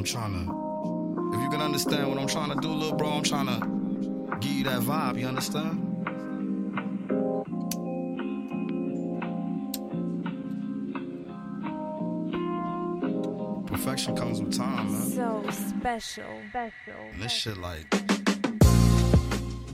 [0.00, 1.36] I'm trying to.
[1.36, 4.50] If you can understand what I'm trying to do, little bro, I'm trying to give
[4.50, 5.20] you that vibe.
[5.20, 5.78] You understand?
[13.66, 15.02] Perfection comes with time, man.
[15.02, 16.24] So special.
[16.48, 16.94] Special.
[17.12, 17.84] And this shit, like,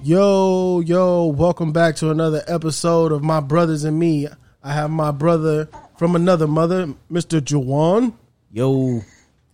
[0.03, 4.27] Yo, yo, welcome back to another episode of My Brothers and Me.
[4.65, 7.41] I have my brother from another mother, Mr.
[7.41, 8.15] Jawan.
[8.51, 9.05] Yo,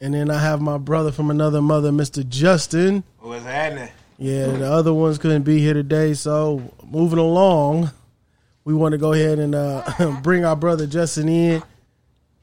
[0.02, 2.28] And then I have my brother from another mother, Mr.
[2.28, 3.04] Justin.
[3.20, 3.88] What's happening?
[4.18, 7.92] Yeah, the other ones couldn't be here today, so moving along,
[8.64, 11.62] we want to go ahead and uh, bring our brother Justin in,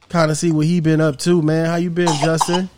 [0.07, 1.65] kind of see what he been up to, man.
[1.65, 2.69] How you been, Justin?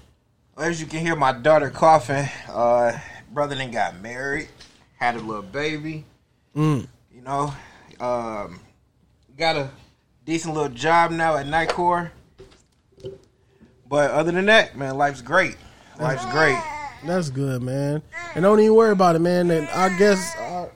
[0.55, 2.27] Well, as you can hear, my daughter coughing.
[2.49, 2.97] Uh,
[3.31, 4.47] brother then got married,
[4.95, 6.05] had a little baby.
[6.55, 6.87] Mm.
[7.13, 7.53] You know,
[7.99, 8.59] um,
[9.37, 9.69] got a
[10.25, 12.09] decent little job now at Nicor.
[13.91, 15.57] But other than that, man, life's great.
[15.99, 16.57] Life's great.
[17.05, 18.01] That's good, man.
[18.33, 19.51] And don't even worry about it, man.
[19.51, 20.71] And I guess our,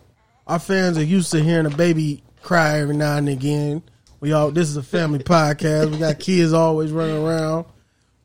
[0.45, 3.81] our fans are used to hearing a baby cry every now and again.
[4.19, 5.91] We all this is a family podcast.
[5.91, 7.65] We got kids always running around.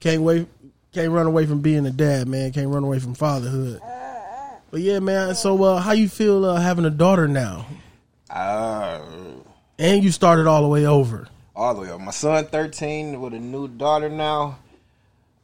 [0.00, 0.48] Can't wait
[0.92, 2.50] can't run away from being a dad, man.
[2.52, 3.80] Can't run away from fatherhood.
[4.72, 5.34] But yeah, man.
[5.36, 7.66] So uh, how you feel uh, having a daughter now?
[8.28, 9.00] Uh,
[9.78, 11.28] And you started all the way over.
[11.54, 12.00] all the way up.
[12.00, 14.58] My son, thirteen, with a new daughter now.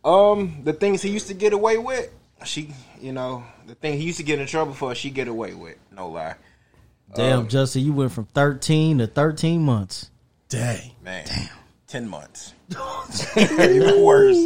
[0.06, 2.08] Um, the things he used to get away with,
[2.44, 5.52] she, you know, the thing he used to get in trouble for, she get away
[5.54, 5.76] with.
[5.90, 6.36] No lie.
[7.14, 10.10] damn, Um, Justin, you went from 13 to 13 months.
[10.48, 10.92] Dang.
[11.02, 11.48] Man, damn,
[11.88, 12.52] ten months.
[13.36, 14.36] Even worse.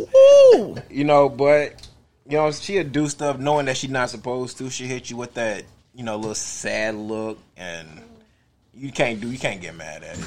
[0.91, 1.87] You know, but
[2.27, 4.71] you know, she'll do stuff knowing that she's not supposed to.
[4.71, 7.87] She hit you with that, you know, little sad look, and
[8.73, 9.31] you can't do.
[9.31, 10.25] You can't get mad at it.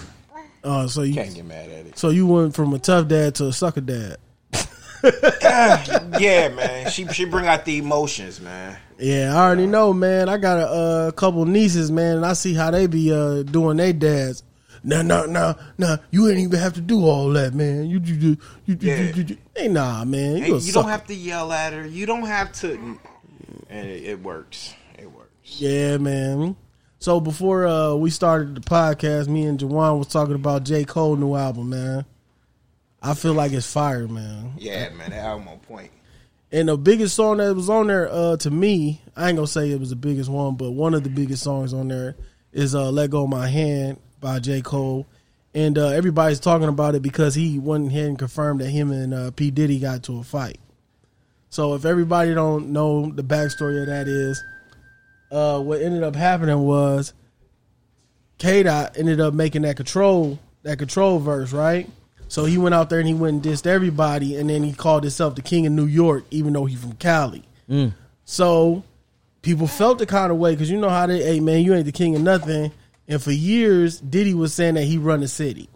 [0.63, 1.97] Uh, so you Can't get mad at it.
[1.97, 4.17] so you went from a tough dad to a sucker dad.
[6.19, 6.89] Yeah, man.
[6.89, 8.77] She she bring out the emotions, man.
[8.99, 10.29] Yeah, I already know, man.
[10.29, 13.77] I got a, uh, couple nieces, man, and I see how they be uh, doing
[13.77, 14.43] their dads.
[14.83, 15.97] No, no, no, no.
[16.11, 17.89] You ain't even have to do all that, man.
[17.89, 19.01] You, you, you, you, you, Yeah.
[19.13, 19.37] you, you.
[19.55, 20.37] Hey, nah, man.
[20.37, 21.85] You, Hey, you don't have to yell at her.
[21.85, 22.99] You don't have to.
[23.69, 24.73] And it, it works.
[24.99, 25.29] It works.
[25.43, 26.55] Yeah, man.
[26.99, 30.85] So before uh, we started the podcast, me and Jawan was talking about J.
[30.85, 32.05] Cole new album, man.
[33.03, 34.53] I feel like it's fire, man.
[34.57, 35.09] Yeah, man.
[35.09, 35.91] That album on point.
[36.53, 39.71] And the biggest song that was on there, uh, to me, I ain't gonna say
[39.71, 42.15] it was the biggest one, but one of the biggest songs on there
[42.53, 44.61] is uh, "Let Go of My Hand" by J.
[44.61, 45.05] Cole,
[45.53, 49.13] and uh, everybody's talking about it because he went ahead and confirmed that him and
[49.13, 50.59] uh, P Diddy got to a fight.
[51.49, 54.41] So if everybody don't know the backstory of that is,
[55.31, 57.13] uh, what ended up happening was
[58.37, 61.89] K Dot ended up making that control that control verse, right?
[62.33, 65.03] So he went out there and he went and dissed everybody, and then he called
[65.03, 67.43] himself the king of New York, even though he's from Cali.
[67.69, 67.93] Mm.
[68.25, 68.83] So
[69.43, 71.85] people felt the kind of way because you know how they, hey man, you ain't
[71.85, 72.71] the king of nothing.
[73.07, 75.69] And for years, Diddy was saying that he run the city.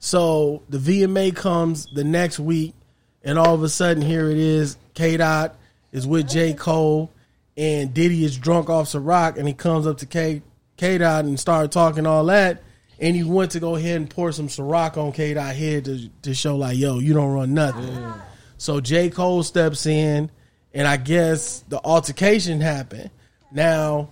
[0.00, 2.74] So the VMA comes the next week,
[3.22, 4.76] and all of a sudden, here it is.
[4.94, 5.54] K Dot
[5.92, 6.54] is with J.
[6.54, 7.12] Cole,
[7.56, 10.42] and Diddy is drunk off Ciroc, and he comes up to K
[10.76, 12.63] K Dot and started talking all that.
[13.00, 16.08] And he went to go ahead and pour some Ciroc on K Dot head to,
[16.22, 18.12] to show, like, yo, you don't run nothing.
[18.56, 19.10] So J.
[19.10, 20.30] Cole steps in,
[20.72, 23.10] and I guess the altercation happened.
[23.52, 24.10] Now,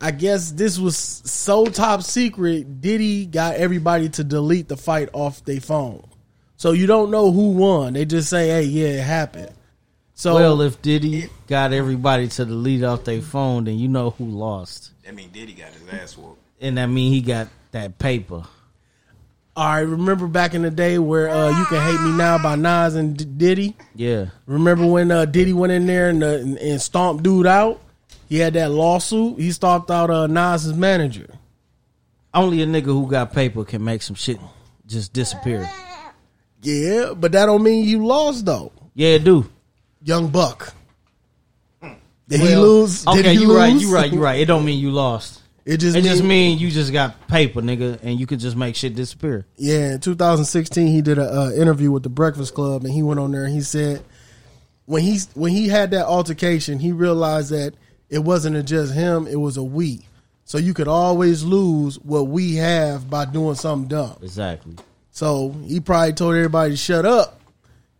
[0.00, 2.80] I guess this was so top secret.
[2.80, 6.04] Diddy got everybody to delete the fight off their phone,
[6.56, 7.92] so you don't know who won.
[7.92, 9.52] They just say, "Hey, yeah, it happened."
[10.14, 14.26] So, Well, if Diddy got everybody to delete off their phone, then you know who
[14.26, 14.90] lost.
[15.08, 16.40] I mean, Diddy got his ass whooped.
[16.60, 18.44] And that mean he got that paper.
[19.56, 22.54] all right, remember back in the day where uh, "You Can Hate Me Now" by
[22.56, 23.76] Nas and D- Diddy?
[23.94, 24.26] Yeah.
[24.46, 27.80] Remember when uh, Diddy went in there and, uh, and, and stomped dude out?
[28.28, 29.38] He had that lawsuit.
[29.38, 31.26] He stomped out uh, Nas's manager.
[32.32, 34.38] Only a nigga who got paper can make some shit
[34.86, 35.68] just disappear.
[36.62, 38.72] Yeah, but that don't mean you lost though.
[38.94, 39.50] Yeah, it do.
[40.02, 40.72] Young Buck.
[42.28, 43.04] Did he lose?
[43.04, 43.56] Did Okay, you lose?
[43.56, 44.40] right, you right, you right.
[44.40, 45.41] It don't mean you lost.
[45.64, 48.56] It just, It just mean- mean you just got paper, nigga, and you could just
[48.56, 49.46] make shit disappear.
[49.56, 53.20] Yeah, in 2016, he did a uh, interview with the Breakfast Club, and he went
[53.20, 54.02] on there and he said
[54.86, 57.74] when he when he had that altercation, he realized that
[58.10, 60.04] it wasn't just him; it was a we.
[60.44, 64.16] So you could always lose what we have by doing something dumb.
[64.20, 64.74] Exactly.
[65.12, 67.40] So he probably told everybody to shut up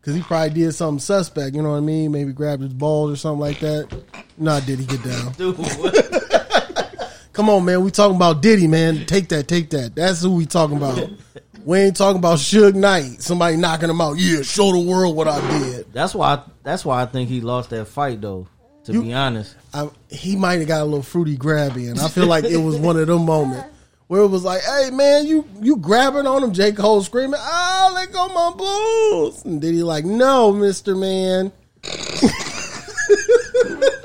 [0.00, 1.55] because he probably did something suspect.
[1.55, 2.11] You know what I mean?
[2.11, 4.03] Maybe grabbed his balls or something like that.
[4.37, 5.32] Nah, did he get down?
[5.38, 5.56] Dude?
[7.32, 7.82] Come on, man.
[7.82, 9.06] We talking about Diddy, man.
[9.06, 9.94] Take that, take that.
[9.94, 11.08] That's who we talking about.
[11.64, 13.23] We ain't talking about Suge Knight.
[13.23, 14.19] Somebody knocking him out.
[14.19, 15.93] Yeah, show the world what I did.
[15.93, 18.49] That's why that's why I think he lost that fight though.
[18.84, 21.99] To You- be honest, I, he might have got a little fruity grab in.
[22.00, 23.64] I feel like it was one of them moments
[24.08, 27.93] where it was like, "Hey man, you you grabbing on him?" J Cole screaming, "Oh,
[27.94, 31.52] let go my balls!" And then he like, "No, Mister Man."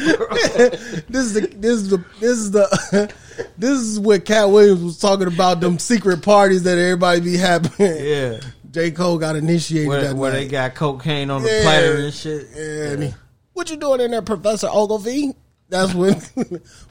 [1.08, 3.12] this is the this is the this is the
[3.58, 7.70] this is what Katt Williams was talking about them secret parties that everybody be having.
[7.78, 10.38] yeah, J Cole got initiated where, that where night.
[10.38, 12.48] they got cocaine on the platter and shit.
[12.54, 13.14] Yeah, and he,
[13.52, 15.34] what you doing in there, Professor Ogilvy?
[15.68, 16.20] That's when,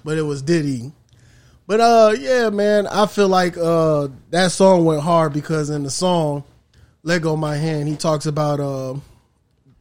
[0.04, 0.92] but it was Diddy.
[1.66, 5.90] But uh, yeah, man, I feel like uh that song went hard because in the
[5.90, 6.44] song
[7.04, 8.96] "Let Go My Hand," he talks about uh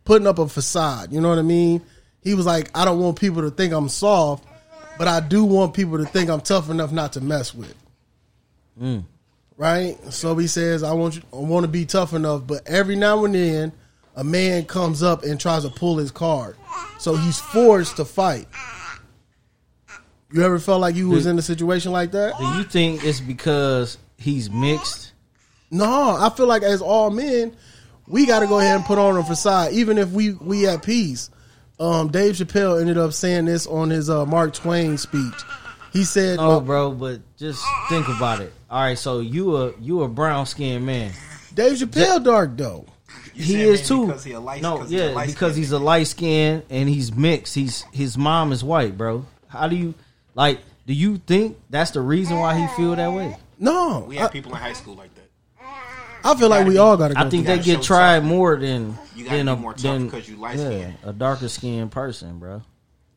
[0.05, 1.13] putting up a facade.
[1.13, 1.83] You know what I mean?
[2.23, 4.45] He was like, I don't want people to think I'm soft,
[4.99, 7.75] but I do want people to think I'm tough enough not to mess with.
[8.81, 9.05] Mm.
[9.57, 9.97] Right?
[10.13, 13.25] So he says, I want you, I want to be tough enough, but every now
[13.25, 13.73] and then,
[14.19, 16.57] a man comes up and tries to pull his card,
[16.99, 18.49] so he's forced to fight.
[20.33, 22.37] You ever felt like you was in a situation like that?
[22.37, 25.13] Do you think it's because he's mixed?
[25.71, 27.57] No, I feel like as all men,
[28.09, 30.83] we got to go ahead and put on a facade, even if we we at
[30.83, 31.31] peace.
[31.81, 35.35] Um, Dave Chappelle ended up saying this on his uh, Mark Twain speech.
[35.93, 38.53] He said, No, bro, but just think about it.
[38.71, 41.13] All right, so you a you a brown skinned man.
[41.55, 42.85] "Dave Chappelle dark though."
[43.35, 44.07] He is too.
[44.07, 46.07] Because he a light, no, because he's a yeah, light because skin he's a light
[46.09, 47.55] skin and he's mixed.
[47.55, 49.25] He's his mom is white, bro.
[49.47, 49.95] How do you
[50.35, 50.61] like?
[50.87, 53.37] Do you think that's the reason why he feel that way?
[53.59, 55.18] No, We I, had people in high school like that.
[56.25, 57.21] I feel like we all got to go.
[57.21, 58.29] I think they get tried tough.
[58.29, 60.95] more than You gotta than be a more tough than because you light yeah, skinned.
[61.05, 62.63] a darker skinned person, bro.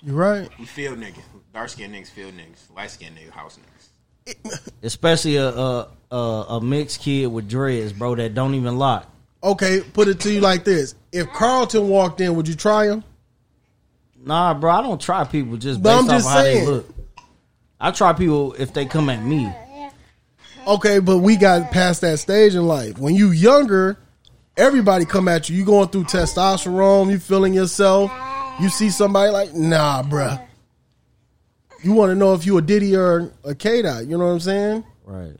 [0.03, 0.49] You're right.
[0.59, 1.21] We feel niggas.
[1.53, 2.75] Dark skinned niggas feel niggas.
[2.75, 4.71] Light skinned niggas house niggas.
[4.83, 9.07] Especially a, a a a mixed kid with dreads, bro, that don't even lock.
[9.43, 13.03] Okay, put it to you like this: If Carlton walked in, would you try him?
[14.23, 16.65] Nah, bro, I don't try people just But based I'm off just of how they
[16.65, 16.89] look.
[17.79, 19.51] I try people if they come at me.
[20.67, 22.97] Okay, but we got past that stage in life.
[22.97, 23.97] When you younger,
[24.57, 25.57] everybody come at you.
[25.57, 27.11] You going through testosterone.
[27.11, 28.11] You feeling yourself.
[28.59, 30.41] You see somebody like, nah, bruh.
[31.83, 34.05] You want to know if you a Diddy or a K Dot.
[34.05, 34.83] You know what I'm saying?
[35.03, 35.35] Right.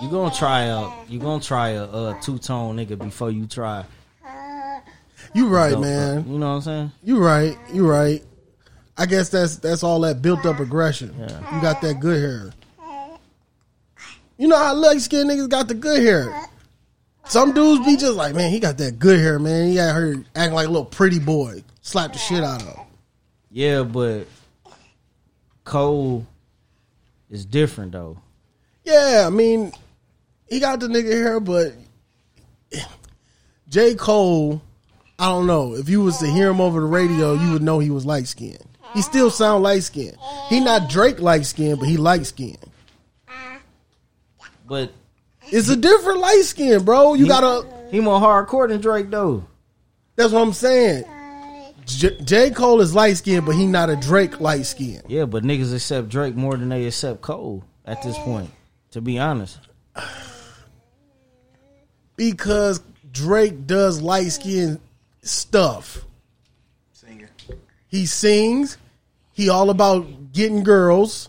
[0.00, 3.84] You gonna try a you gonna try a, a two tone nigga before you try.
[5.34, 6.24] You right, man.
[6.28, 6.92] You know what I'm saying?
[7.02, 7.56] You right.
[7.72, 8.22] You right.
[8.96, 11.14] I guess that's that's all that built up aggression.
[11.18, 12.52] You got that good hair.
[14.36, 16.48] You know how light skinned niggas got the good hair.
[17.26, 19.68] Some dudes be just like, man, he got that good hair, man.
[19.68, 21.62] He got her acting like a little pretty boy.
[21.80, 22.86] Slap the shit out of him.
[23.50, 24.26] Yeah, but
[25.64, 26.26] Cole
[27.30, 28.18] is different though.
[28.84, 29.72] Yeah, I mean,
[30.48, 31.72] he got the nigga hair, but
[33.68, 33.94] J.
[33.94, 34.60] Cole,
[35.18, 35.74] I don't know.
[35.74, 38.26] If you was to hear him over the radio, you would know he was light
[38.26, 38.58] skinned.
[38.92, 40.16] He still sound light skinned.
[40.48, 42.58] He not Drake light skinned, but he light skinned.
[44.66, 44.92] But
[45.48, 47.14] It's a different light skin, bro.
[47.14, 47.66] You he, gotta.
[47.90, 49.44] he more hardcore than Drake though.
[50.16, 51.04] That's what I'm saying.
[51.86, 52.50] J, J.
[52.50, 55.02] Cole is light skinned, but he not a Drake light skin.
[55.06, 58.50] Yeah, but niggas accept Drake more than they accept Cole at this point.
[58.92, 59.58] To be honest,
[62.16, 62.80] Because
[63.10, 64.80] Drake does light skin
[65.22, 66.04] stuff.
[66.92, 67.28] Singer.
[67.88, 68.78] He sings.
[69.32, 71.28] He all about getting girls.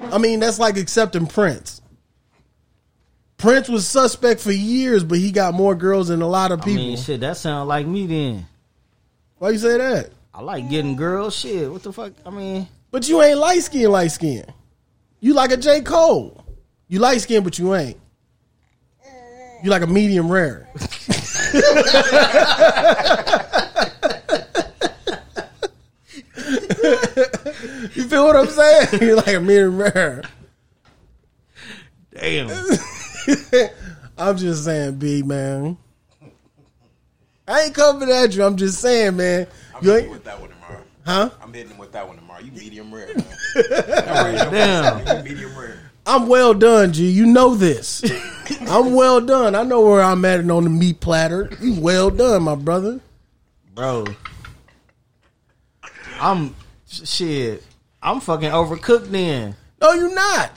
[0.00, 1.81] I mean, that's like accepting Prince.
[3.42, 6.64] Prince was suspect for years, but he got more girls than a lot of I
[6.64, 6.82] people.
[6.84, 8.46] mean, shit, that sound like me then.
[9.38, 10.10] Why you say that?
[10.32, 11.34] I like getting girls.
[11.36, 12.12] Shit, what the fuck?
[12.24, 14.44] I mean, But you ain't light skin, light skin.
[15.18, 15.80] You like a J.
[15.80, 16.44] Cole.
[16.86, 17.96] You light skin, but you ain't.
[19.64, 20.68] You like a medium rare.
[27.94, 28.88] you feel what I'm saying?
[29.02, 30.22] You're like a medium rare.
[32.14, 32.48] damn.
[34.18, 35.76] I'm just saying, B man.
[37.48, 38.44] I ain't coming at you.
[38.44, 39.46] I'm just saying, man.
[39.74, 40.82] I'm You hitting ain't, with that one tomorrow.
[41.04, 41.30] huh?
[41.42, 42.40] I'm hitting with that one tomorrow.
[42.40, 43.24] You medium rare, man.
[43.68, 44.50] Damn.
[45.04, 45.16] Damn.
[45.18, 45.78] You medium rare.
[46.06, 47.08] I'm well done, G.
[47.10, 48.02] You know this.
[48.68, 49.54] I'm well done.
[49.54, 51.50] I know where I'm at on the meat platter.
[51.60, 53.00] You well done, my brother.
[53.74, 54.04] bro.
[56.20, 56.54] I'm
[56.88, 57.64] shit.
[58.02, 59.06] I'm fucking overcooked.
[59.10, 60.50] Then No, you're not.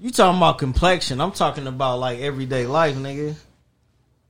[0.00, 1.20] You talking about complexion?
[1.20, 3.34] I'm talking about like everyday life, nigga.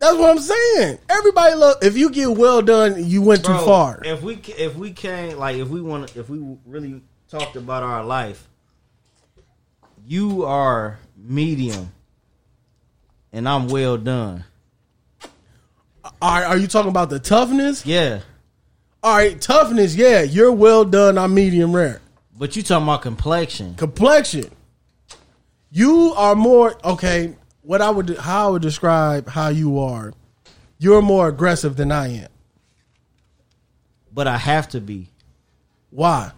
[0.00, 0.98] That's what I'm saying.
[1.08, 1.84] Everybody look.
[1.84, 4.00] If you get well done, you went too far.
[4.04, 8.02] If we if we can't like if we want if we really talked about our
[8.02, 8.48] life,
[10.06, 11.92] you are medium,
[13.32, 14.44] and I'm well done.
[16.22, 17.84] Right, are you talking about the toughness?
[17.84, 18.20] Yeah,
[19.02, 19.94] All right, toughness.
[19.94, 21.18] Yeah, you're well done.
[21.18, 22.00] I'm medium rare.
[22.36, 23.74] but you talking about complexion?
[23.74, 24.50] Complexion.
[25.70, 27.36] You are more okay.
[27.62, 30.12] What I would how I would describe how you are.
[30.78, 32.28] You're more aggressive than I am.
[34.12, 35.08] But I have to be
[35.90, 36.32] Why?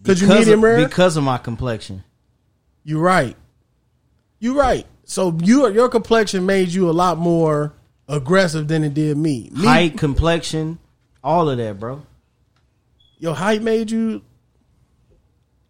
[0.00, 0.86] Because you medium of, rare.
[0.86, 2.04] because of my complexion.
[2.84, 3.36] You're right.
[4.38, 4.86] You're right.
[5.04, 7.74] So you your complexion made you a lot more
[8.08, 9.50] aggressive than it did me.
[9.52, 10.78] me Height, complexion,
[11.24, 12.02] all of that, bro.
[13.18, 14.22] Your height made you.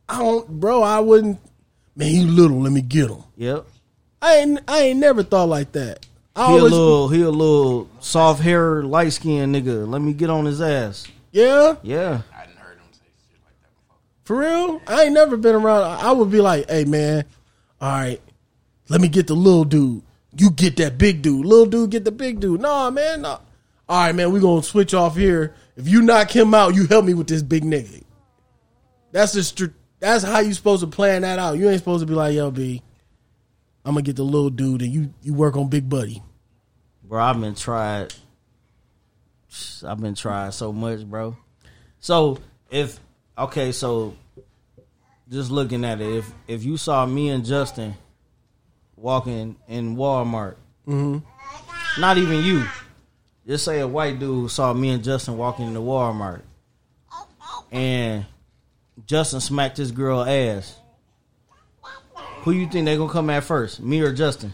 [0.09, 0.83] I don't, bro.
[0.83, 1.39] I wouldn't.
[1.97, 2.61] Man, you little.
[2.61, 3.23] Let me get him.
[3.37, 3.67] Yep.
[4.23, 4.61] I ain't.
[4.69, 6.07] I ain't never thought like that.
[6.35, 9.89] I He a little, he a little soft hair, light skinned nigga.
[9.89, 11.07] Let me get on his ass.
[11.33, 12.21] yeah, Yeah.
[12.37, 13.97] I didn't heard him say shit like that before.
[14.25, 14.83] for real.
[14.87, 15.85] I ain't never been around.
[15.85, 17.25] I I would be like, hey man,
[17.81, 18.21] all right,
[18.91, 20.03] let me get the little dude.
[20.37, 21.47] You get that big dude.
[21.47, 22.61] Little dude get the big dude.
[22.61, 23.23] Nah, man.
[23.23, 23.39] Nah.
[23.89, 24.31] All right, man.
[24.31, 25.55] We gonna switch off here.
[25.77, 28.03] If you knock him out, you help me with this big nigga.
[29.13, 29.67] That's the str-
[30.07, 31.59] That's how you supposed to plan that out.
[31.59, 32.81] You ain't supposed to be like, yo, B.
[33.85, 36.23] I'm gonna get the little dude, and you you work on Big Buddy.
[37.03, 38.15] Bro, I've been tried.
[39.85, 41.37] I've been trying so much, bro.
[41.99, 42.39] So
[42.71, 43.01] if
[43.37, 44.15] okay, so
[45.29, 47.97] just looking at it, if if you saw me and Justin
[48.95, 50.55] walking in Walmart,
[50.87, 52.01] mm-hmm.
[52.01, 52.65] not even you,
[53.45, 56.43] just say a white dude saw me and Justin walking in the Walmart,
[57.73, 58.25] and
[59.07, 60.77] Justin smacked this girl ass.
[62.43, 64.53] Who you think they gonna come at first, me or Justin?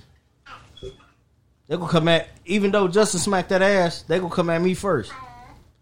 [1.68, 4.74] They gonna come at even though Justin smacked that ass, they gonna come at me
[4.74, 5.12] first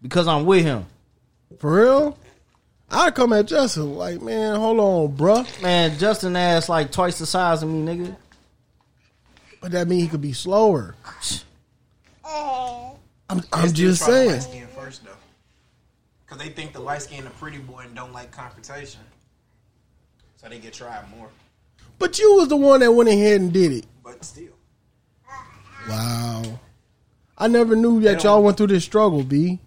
[0.01, 0.85] because I'm with him.
[1.59, 2.17] For real?
[2.89, 5.61] I'd come at Justin like, man, hold on, bruh.
[5.61, 8.15] Man, Justin ass like twice the size of me, nigga.
[9.61, 10.95] But that mean he could be slower.
[13.29, 14.41] I'm, I'm just saying.
[14.75, 15.11] First though,
[16.31, 19.01] because they think the light skin a pretty boy and don't like confrontation,
[20.37, 21.27] so they get tried more.
[21.99, 23.85] But you was the one that went ahead and did it.
[24.01, 24.53] But still,
[25.89, 26.59] Wow.
[27.37, 29.59] I never knew that y'all went through this struggle, B.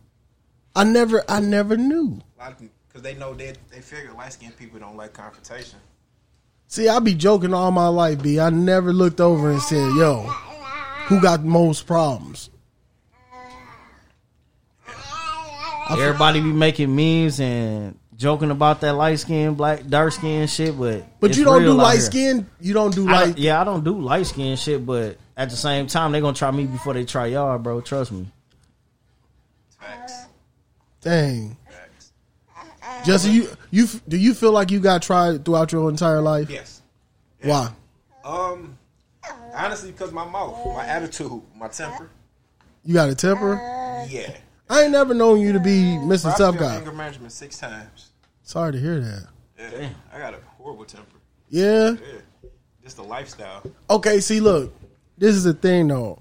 [0.75, 2.21] I never I never knew.
[2.39, 5.81] because they know they they figure light skinned people don't like confrontation.
[6.69, 8.41] See, I be joking all my life, B.
[8.41, 10.23] I never looked over and said, yo,
[11.09, 12.49] who got the most problems?
[15.91, 21.05] Everybody be making memes and joking about that light skin, black, dark skin shit, but
[21.21, 22.47] But you don't do light skin.
[22.61, 23.25] You don't do light.
[23.27, 26.35] don't- yeah, I don't do light skin shit, but at the same time, they gonna
[26.35, 27.81] try me before they try y'all, bro.
[27.81, 28.31] Trust me.
[29.81, 30.27] Facts.
[31.03, 31.57] Dang.
[31.69, 32.13] Facts.
[33.07, 36.49] Jesse, you you do you feel like you got tried throughout your entire life?
[36.51, 36.81] Yes.
[37.43, 37.71] Why?
[38.25, 38.79] Um.
[39.55, 42.11] Honestly, because my mouth, my attitude, my temper.
[42.85, 43.55] You got a temper?
[44.09, 44.35] Yeah.
[44.69, 46.37] I ain't never known you to be Mr.
[46.37, 46.77] Tough Guy.
[46.77, 48.11] Anger management six times.
[48.43, 49.29] Sorry to hear that.
[49.59, 49.89] Yeah.
[50.13, 51.07] I got a horrible temper.
[51.49, 51.91] Yeah.
[51.91, 52.51] Yeah.
[52.83, 53.63] Just a lifestyle.
[53.89, 54.75] Okay, see, look,
[55.17, 56.19] this is the thing though.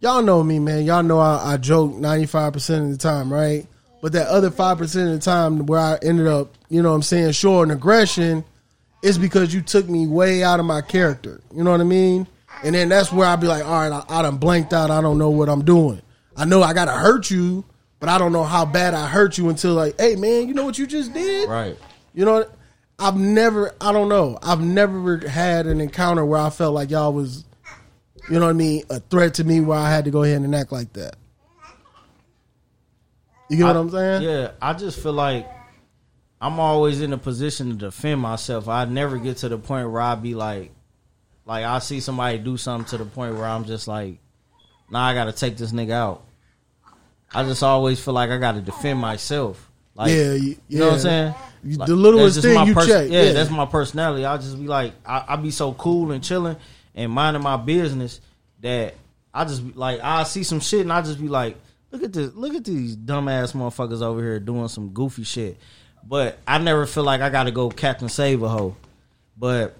[0.00, 0.84] Y'all know me, man.
[0.84, 3.66] Y'all know I, I joke ninety five percent of the time, right?
[4.02, 6.96] But that other five percent of the time where I ended up, you know what
[6.96, 8.44] I'm saying, showing aggression
[9.02, 11.40] is because you took me way out of my character.
[11.54, 12.26] You know what I mean?
[12.64, 14.90] And then that's where I'd be like, all right, I, I done blanked out.
[14.90, 16.02] I don't know what I'm doing.
[16.36, 17.64] I know I gotta hurt you,
[18.02, 20.64] but I don't know how bad I hurt you until like, hey man, you know
[20.64, 21.48] what you just did?
[21.48, 21.78] Right.
[22.12, 22.44] You know?
[22.98, 27.12] I've never, I don't know, I've never had an encounter where I felt like y'all
[27.12, 27.44] was,
[28.28, 30.42] you know what I mean, a threat to me where I had to go ahead
[30.42, 31.14] and act like that.
[33.48, 34.22] You get what I'm saying?
[34.22, 35.48] Yeah, I just feel like
[36.40, 38.66] I'm always in a position to defend myself.
[38.66, 40.72] I never get to the point where I be like,
[41.46, 44.18] like I see somebody do something to the point where I'm just like,
[44.90, 46.24] nah, I got to take this nigga out.
[47.34, 49.68] I just always feel like I got to defend myself.
[49.94, 51.34] Like, Yeah, you- you know what I'm saying?
[51.78, 53.32] Like, the littlest thing you check, Yeah, yeah.
[53.32, 54.24] that's my personality.
[54.24, 56.56] I'll just be like, I, I be so cool and chilling
[56.94, 58.20] and minding my business
[58.60, 58.94] that
[59.32, 61.56] I just be like, I see some shit and I just be like,
[61.90, 65.56] look at this, look at these dumbass motherfuckers over here doing some goofy shit.
[66.04, 68.74] But I never feel like I got to go Captain Save a hoe.
[69.38, 69.76] But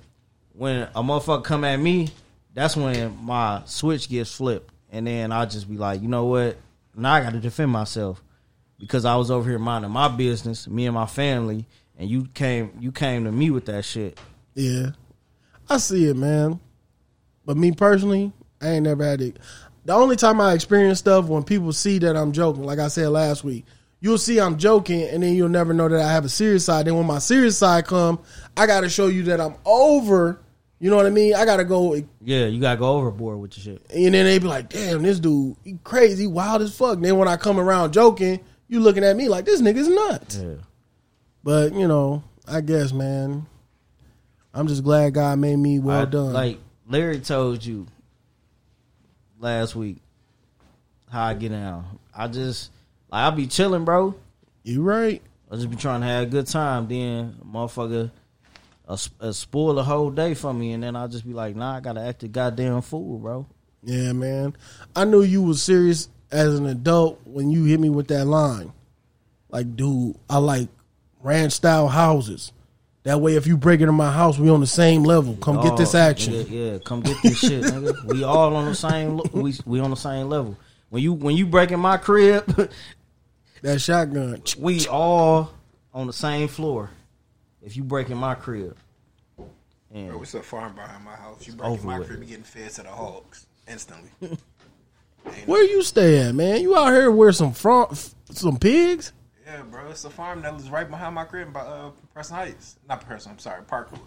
[0.52, 2.10] when a motherfucker come at me,
[2.54, 6.56] that's when my switch gets flipped, and then I just be like, you know what?
[6.94, 8.22] Now I got to defend myself
[8.78, 11.66] because I was over here minding my business, me and my family,
[11.98, 14.18] and you came, you came to me with that shit.
[14.54, 14.90] Yeah.
[15.68, 16.60] I see it, man.
[17.44, 19.38] But me personally, I ain't never had it.
[19.84, 23.08] The only time I experience stuff when people see that I'm joking, like I said
[23.08, 23.64] last week,
[24.00, 26.86] you'll see I'm joking and then you'll never know that I have a serious side.
[26.86, 28.20] Then when my serious side come,
[28.56, 30.40] I gotta show you that I'm over,
[30.82, 31.32] You know what I mean?
[31.36, 33.86] I gotta go, Yeah, you gotta go overboard with your shit.
[33.94, 37.28] And then they be like, "Damn, this dude, he crazy, wild as fuck." then when
[37.28, 40.38] I come around joking, you looking at me like this nigga's nuts.
[40.42, 40.54] Yeah.
[41.44, 43.46] But you know, I guess, man,
[44.52, 46.32] I'm just glad God made me well I- done.
[46.32, 46.58] Like
[46.88, 47.86] Larry told you
[49.38, 49.98] last week
[51.08, 52.00] how I get down.
[52.12, 52.72] I just
[53.08, 54.16] like I be chilling, bro.
[54.64, 55.22] you right?
[55.48, 56.88] I just be trying to have a good time.
[56.88, 58.10] Then motherfucker
[58.88, 61.76] uh, uh, spoil the whole day for me, and then I'll just be like, nah,
[61.76, 63.46] I gotta act a goddamn fool, bro.
[63.82, 64.54] Yeah, man.
[64.94, 68.72] I knew you was serious as an adult when you hit me with that line.
[69.50, 70.68] Like, dude, I like
[71.22, 72.52] ranch style houses.
[73.04, 75.34] That way, if you break into my house, we on the same level.
[75.36, 76.34] Come get this Oh, action.
[76.34, 78.04] nigga, yeah, come get this shit, nigga.
[78.04, 79.20] We all on the same.
[79.32, 80.56] We we on the same level.
[80.88, 82.70] When you when you break in my crib,
[83.62, 84.42] That shotgun.
[84.58, 85.50] we all
[85.94, 86.90] on the same floor.
[87.64, 88.76] If you break in my crib,
[89.36, 89.48] Bro,
[89.94, 91.46] and it's a farm behind my house.
[91.46, 92.08] You break over in my with.
[92.08, 94.10] crib, you getting fed to the hogs instantly.
[95.46, 96.60] Where you stay at, man?
[96.62, 99.12] You out here with some front, some pigs?
[99.46, 102.76] Yeah, bro, it's a farm that is right behind my crib by uh, Preston Heights.
[102.88, 104.00] Not Preston, I'm sorry, Parkwood.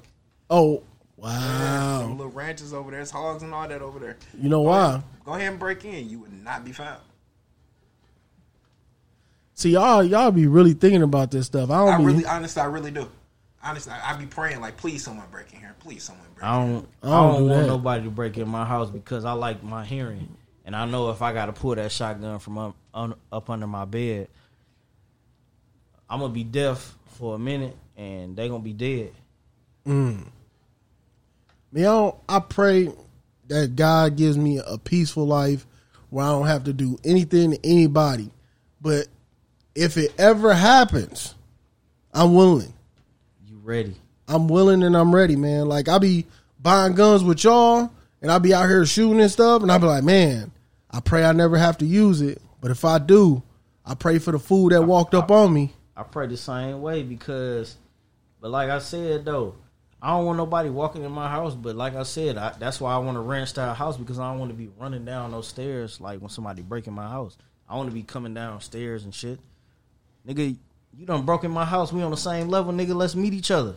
[0.50, 0.84] Oh,
[1.22, 2.08] Some wow.
[2.18, 4.18] little ranches over there, it's hogs and all that over there.
[4.42, 5.02] You know why?
[5.24, 6.10] Go ahead and break in.
[6.10, 7.00] You would not be found.
[9.54, 11.70] See, y'all, y'all be really thinking about this stuff.
[11.70, 12.04] I don't I be.
[12.06, 13.08] really, honestly, I really do.
[13.66, 15.76] Honestly, I, I be praying like, please, someone break in here.
[15.80, 16.44] Please, someone break.
[16.46, 17.68] I in don't I I don't, don't do want that.
[17.68, 20.28] nobody to break in my house because I like my hearing,
[20.66, 23.66] and I know if I got to pull that shotgun from up un, up under
[23.68, 24.28] my bed,
[26.10, 29.12] I'm gonna be deaf for a minute, and they gonna be dead.
[29.88, 30.28] Mm.
[31.72, 32.90] Man, I, don't- I pray
[33.48, 35.66] that God gives me a peaceful life
[36.12, 38.30] where I don't have to do anything to anybody.
[38.80, 39.08] But
[39.74, 41.34] if it ever happens,
[42.14, 42.72] I'm willing.
[43.66, 43.96] Ready?
[44.28, 45.68] I'm willing and I'm ready, man.
[45.68, 46.28] Like I be
[46.62, 47.92] buying guns with y'all
[48.22, 50.52] and I be out here shooting and stuff, and I be like, man,
[50.92, 52.40] I pray I never have to use it.
[52.62, 53.42] But if I do,
[53.84, 55.74] I pray for the fool that walked up on me.
[55.98, 57.76] I pray the same way because,
[58.40, 59.56] but like I said though,
[60.00, 61.56] I don't want nobody walking in my house.
[61.56, 64.30] But like I said, I, that's why I want a ranch style house because I
[64.30, 67.36] don't want to be running down those stairs like when somebody breaking my house.
[67.68, 69.40] I want to be coming downstairs and shit.
[70.28, 70.56] Nigga,
[70.98, 71.92] you done broke in my house.
[71.92, 72.96] We on the same level, nigga.
[72.96, 73.76] Let's meet each other.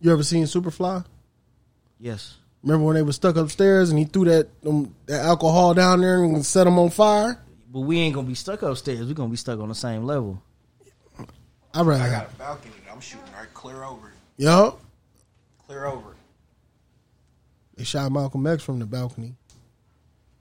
[0.00, 1.04] You ever seen Superfly?
[1.98, 2.36] Yes.
[2.62, 6.22] Remember when they were stuck upstairs and he threw that um, that alcohol down there
[6.22, 7.40] and set them on fire?
[7.72, 9.06] But we ain't gonna be stuck upstairs.
[9.06, 10.42] we gonna be stuck on the same level.
[11.72, 12.04] I rather.
[12.04, 14.08] I got a balcony I'm shooting right clear over.
[14.08, 14.14] it.
[14.42, 14.80] Yup.
[15.66, 16.12] Clear over.
[16.12, 16.16] it.
[17.76, 19.34] They shot Malcolm X from the balcony.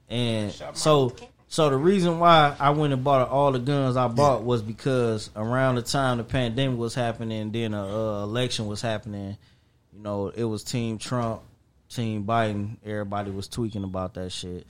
[0.07, 1.13] And so
[1.47, 5.29] so the reason why I went and bought all the guns I bought was because
[5.35, 9.37] around the time the pandemic was happening, then a uh, election was happening.
[9.93, 11.41] You know, it was Team Trump,
[11.89, 12.77] Team Biden.
[12.83, 14.65] Everybody was tweaking about that shit,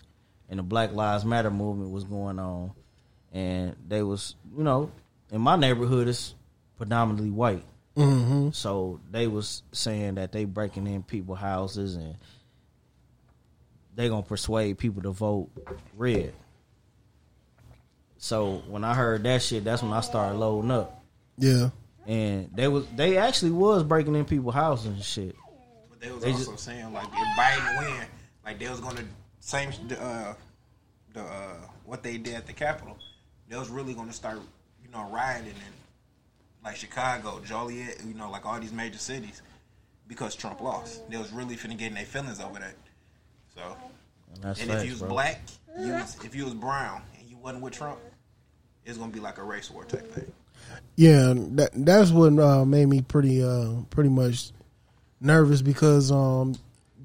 [0.49, 2.71] and the Black Lives Matter movement was going on,
[3.33, 4.91] and they was you know
[5.31, 6.35] in my neighborhood it's
[6.77, 7.63] predominantly white.
[7.97, 8.49] Mm-hmm.
[8.51, 12.15] So they was saying that they breaking in people houses and
[13.95, 15.49] they gonna persuade people to vote
[15.95, 16.33] red.
[18.25, 20.99] So when I heard that shit, that's when I started loading up.
[21.37, 21.69] Yeah.
[22.07, 25.35] And they was they actually was breaking in people's houses and shit.
[25.91, 28.07] But they was They also saying like if Biden win,
[28.43, 29.03] like they was gonna
[29.41, 30.33] same the uh,
[31.13, 32.97] the uh, what they did at the Capitol.
[33.47, 34.39] They was really gonna start
[34.83, 35.73] you know rioting in
[36.63, 39.43] like Chicago, Joliet, you know, like all these major cities
[40.07, 41.07] because Trump lost.
[41.11, 42.73] They was really finna get in their feelings over that.
[43.53, 43.77] So
[44.33, 45.09] And that's and facts, if you was bro.
[45.09, 45.41] black,
[45.79, 47.99] you was, if you was brown and you wasn't with Trump,
[48.85, 50.31] it's gonna be like a race war type thing.
[50.95, 54.51] Yeah, that that's what uh, made me pretty uh, pretty much
[55.19, 56.55] nervous because um,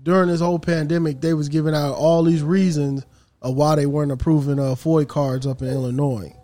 [0.03, 3.05] during this whole pandemic, they was giving out all these reasons
[3.43, 6.35] of why they weren't approving uh, FOID cards up in Illinois.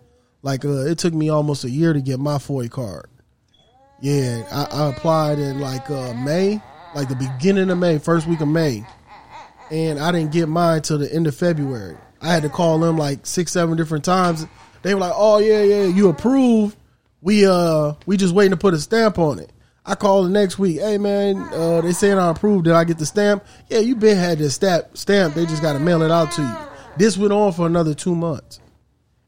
[0.41, 3.09] Like uh, it took me almost a year to get my FOID card.
[4.01, 6.61] Yeah, I, I applied in like uh, May,
[6.95, 8.85] like the beginning of May, first week of May,
[9.71, 11.97] and I didn't get mine till the end of February.
[12.21, 14.45] I had to call them like six, seven different times.
[14.87, 16.77] They were like, "Oh yeah, yeah, you approved.
[17.21, 19.51] We uh, we just waiting to put a stamp on it."
[19.85, 20.79] I called the next week.
[20.79, 22.65] Hey man, uh, they saying I approved.
[22.65, 23.45] Did I get the stamp?
[23.69, 24.97] Yeah, you been had this stamp.
[24.97, 25.33] Stamp.
[25.33, 26.55] They just got to mail it out to you.
[26.97, 28.59] This went on for another two months,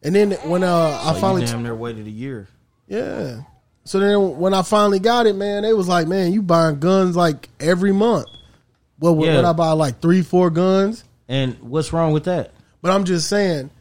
[0.01, 2.47] and then when uh, I So finally damn near waited a year.
[2.87, 3.41] yeah.
[3.85, 7.15] So then when I finally got it, man, they was like, man, you buying guns
[7.15, 8.27] like every month.
[8.99, 9.35] Well, Yeah.
[9.35, 11.03] what I buy like three, four guns.
[11.27, 12.51] And what's wrong with that?
[12.83, 13.71] But I'm just saying,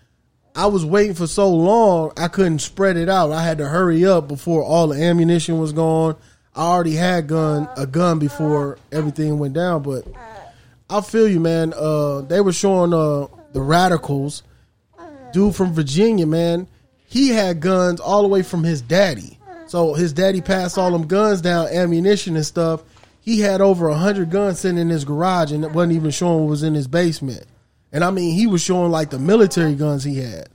[0.59, 3.31] I was waiting for so long, I couldn't spread it out.
[3.31, 6.17] I had to hurry up before all the ammunition was gone.
[6.53, 10.05] I already had gun a gun before everything went down, but
[10.91, 11.73] I feel you, man.
[11.77, 14.43] Uh, they were showing uh the radicals,
[15.33, 16.67] dude from Virginia, man.
[17.07, 19.39] He had guns all the way from his daddy.
[19.69, 22.83] So his daddy passed all them guns down, ammunition and stuff.
[23.21, 26.41] He had over a hundred guns sitting in his garage, and it wasn't even showing
[26.41, 27.45] what was in his basement.
[27.93, 30.49] And I mean, he was showing like the military guns he had.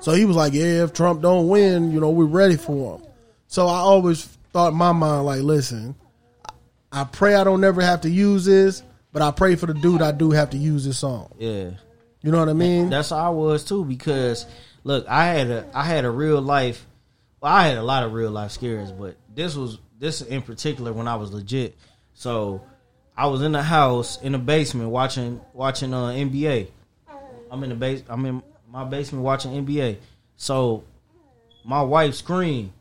[0.00, 3.06] So he was like, "Yeah, if Trump don't win, you know, we're ready for him."
[3.46, 5.94] So I always thought in my mind, like, listen,
[6.90, 10.02] I pray I don't never have to use this, but I pray for the dude
[10.02, 11.32] I do have to use this on.
[11.38, 11.70] Yeah.
[12.22, 12.90] You know what I mean?
[12.90, 14.46] That's how I was too because
[14.84, 16.86] look, I had a I had a real life
[17.40, 20.92] well, I had a lot of real life scares, but this was this in particular
[20.92, 21.76] when I was legit.
[22.14, 22.62] So
[23.16, 26.68] I was in the house in the basement watching watching uh, NBA.
[27.50, 29.96] I'm in the base I'm in my basement watching NBA.
[30.36, 30.84] So
[31.64, 32.72] my wife screamed,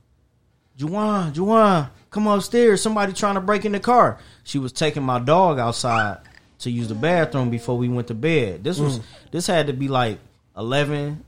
[0.78, 2.82] Juwan, Juwan, come upstairs.
[2.82, 4.20] Somebody trying to break in the car.
[4.44, 6.20] She was taking my dog outside
[6.60, 8.64] to use the bathroom before we went to bed.
[8.64, 9.04] This was mm.
[9.32, 10.20] this had to be like
[10.58, 11.24] 11,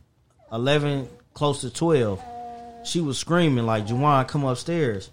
[0.51, 2.21] 11, close to 12.
[2.83, 5.09] She was screaming like, Juwan, come upstairs.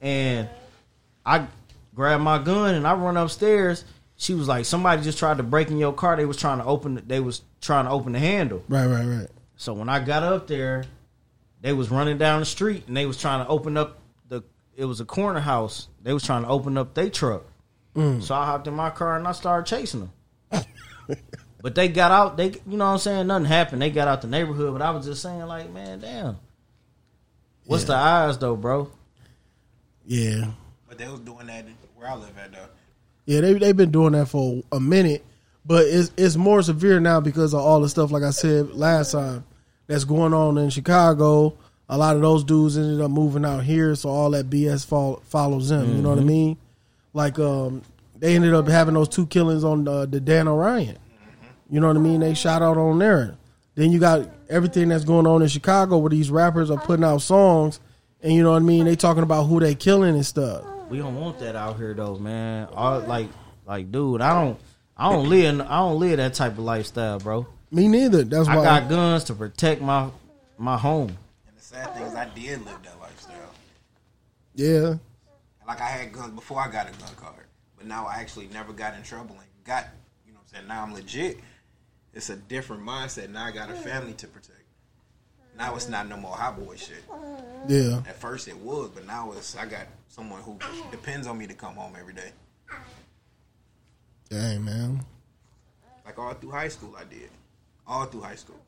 [0.00, 0.48] And
[1.24, 1.46] I
[1.94, 3.84] grabbed my gun and I run upstairs.
[4.16, 6.16] She was like, somebody just tried to break in your car.
[6.16, 7.02] They was trying to open.
[7.06, 8.62] They was trying to open the handle.
[8.68, 9.28] Right, right, right.
[9.56, 10.84] So when I got up there,
[11.60, 13.98] they was running down the street and they was trying to open up
[14.28, 14.42] the.
[14.76, 15.88] It was a corner house.
[16.02, 17.44] They was trying to open up their truck.
[17.94, 18.22] Mm.
[18.22, 20.10] So I hopped in my car and I started chasing
[20.50, 20.64] them.
[21.62, 22.36] but they got out.
[22.36, 23.26] They, you know what I'm saying?
[23.26, 23.82] Nothing happened.
[23.82, 24.72] They got out the neighborhood.
[24.72, 26.38] But I was just saying, like, man, damn.
[27.66, 28.90] What's the odds though, bro?
[30.04, 30.52] Yeah.
[30.88, 31.64] But they was doing that
[31.96, 32.68] where I live at though.
[33.26, 35.24] Yeah, they they've been doing that for a minute,
[35.64, 39.12] but it's it's more severe now because of all the stuff like I said last
[39.12, 39.44] time
[39.86, 41.56] that's going on in Chicago.
[41.88, 45.22] A lot of those dudes ended up moving out here, so all that BS fol-
[45.24, 45.96] follows them.
[45.96, 46.28] You know what I mm-hmm.
[46.28, 46.56] mean?
[47.12, 47.82] Like um,
[48.16, 50.94] they ended up having those two killings on the, the Dan Ryan.
[50.96, 51.74] Mm-hmm.
[51.74, 52.20] You know what I mean?
[52.20, 53.36] They shot out on there.
[53.74, 57.22] Then you got everything that's going on in Chicago where these rappers are putting out
[57.22, 57.80] songs,
[58.22, 58.84] and you know what I mean?
[58.84, 60.64] They talking about who they killing and stuff.
[60.90, 62.68] We don't want that out here though, man.
[62.72, 63.28] All, like,
[63.66, 64.58] like, dude, I don't,
[64.96, 67.46] I don't live, I don't live that type of lifestyle, bro.
[67.70, 68.22] Me neither.
[68.22, 68.64] That's why I why.
[68.64, 70.10] got guns to protect my
[70.56, 71.16] my home.
[71.48, 73.52] And the sad thing is I did live that lifestyle.
[74.54, 74.94] yeah.
[75.66, 78.72] Like I had guns before I got a gun card, but now I actually never
[78.72, 79.88] got in trouble and got,
[80.26, 81.38] you know, what I'm saying now I'm legit.
[82.12, 83.30] It's a different mindset.
[83.30, 84.53] Now I got a family to protect.
[85.56, 87.04] Now it's not no more hot boy shit.
[87.68, 87.98] Yeah.
[88.08, 90.58] At first it was, but now it's I got someone who
[90.90, 92.30] depends on me to come home every day.
[94.28, 95.04] Dang, man.
[96.04, 97.30] Like all through high school, I did.
[97.86, 98.60] All through high school,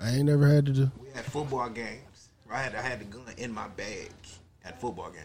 [0.00, 0.90] I ain't never had to do.
[1.00, 2.28] we had football games.
[2.50, 4.10] I had I had the gun in my bag
[4.64, 5.24] at football games.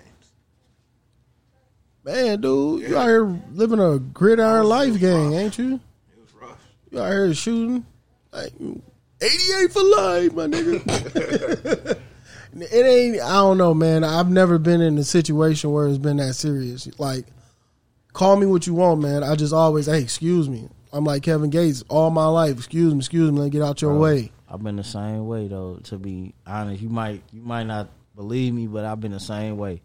[2.04, 5.80] Man, dude, you out here living a gridiron life gang, ain't you?
[6.12, 6.62] It was rough.
[6.92, 7.86] You out here shooting
[8.32, 8.52] like
[9.24, 11.98] 88 for life, my nigga.
[12.56, 14.04] it ain't, I don't know, man.
[14.04, 16.88] I've never been in a situation where it's been that serious.
[17.00, 17.26] Like,
[18.12, 19.24] call me what you want, man.
[19.24, 20.70] I just always, hey, excuse me.
[20.92, 22.58] I'm like Kevin Gates all my life.
[22.58, 23.40] Excuse me, excuse me.
[23.40, 24.32] Let get out your way.
[24.48, 25.80] I've been the same way though.
[25.86, 29.58] To be honest, you might you might not believe me, but I've been the same
[29.58, 29.82] way.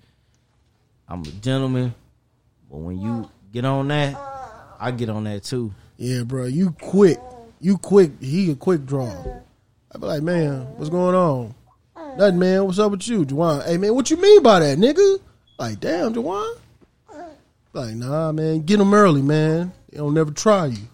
[1.09, 1.94] I'm a gentleman,
[2.70, 4.14] but when you get on that,
[4.79, 5.72] I get on that too.
[5.96, 7.18] Yeah, bro, you quick.
[7.61, 8.21] You quick.
[8.21, 9.11] He a quick draw.
[9.92, 11.55] I be like, man, what's going on?
[12.16, 12.64] Nothing, man.
[12.64, 13.64] What's up with you, Juwan?
[13.66, 15.18] Hey, man, what you mean by that, nigga?
[15.59, 16.57] Like, damn, Juwan.
[17.73, 19.73] Like, nah, man, get him early, man.
[19.90, 20.88] They don't never try you.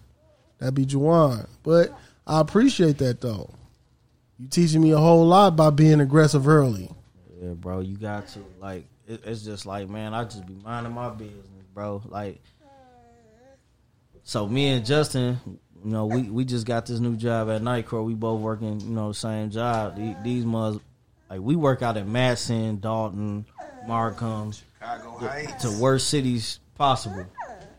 [0.58, 1.46] That'd be Juwan.
[1.62, 1.96] But
[2.26, 3.50] I appreciate that though.
[4.38, 6.90] You teaching me a whole lot by being aggressive early.
[7.40, 8.86] Yeah, bro, you got to like.
[9.06, 12.02] It, it's just like, man, I just be minding my business, bro.
[12.06, 12.40] Like,
[14.22, 15.38] so me and Justin,
[15.84, 18.04] you know, we we just got this new job at Nicor.
[18.04, 19.96] We both working, you know, same job.
[19.96, 20.78] These, these mother,
[21.30, 23.44] like, we work out at Matteson, Dolton,
[23.86, 25.62] Markham, Chicago Heights.
[25.64, 27.26] to worst cities possible.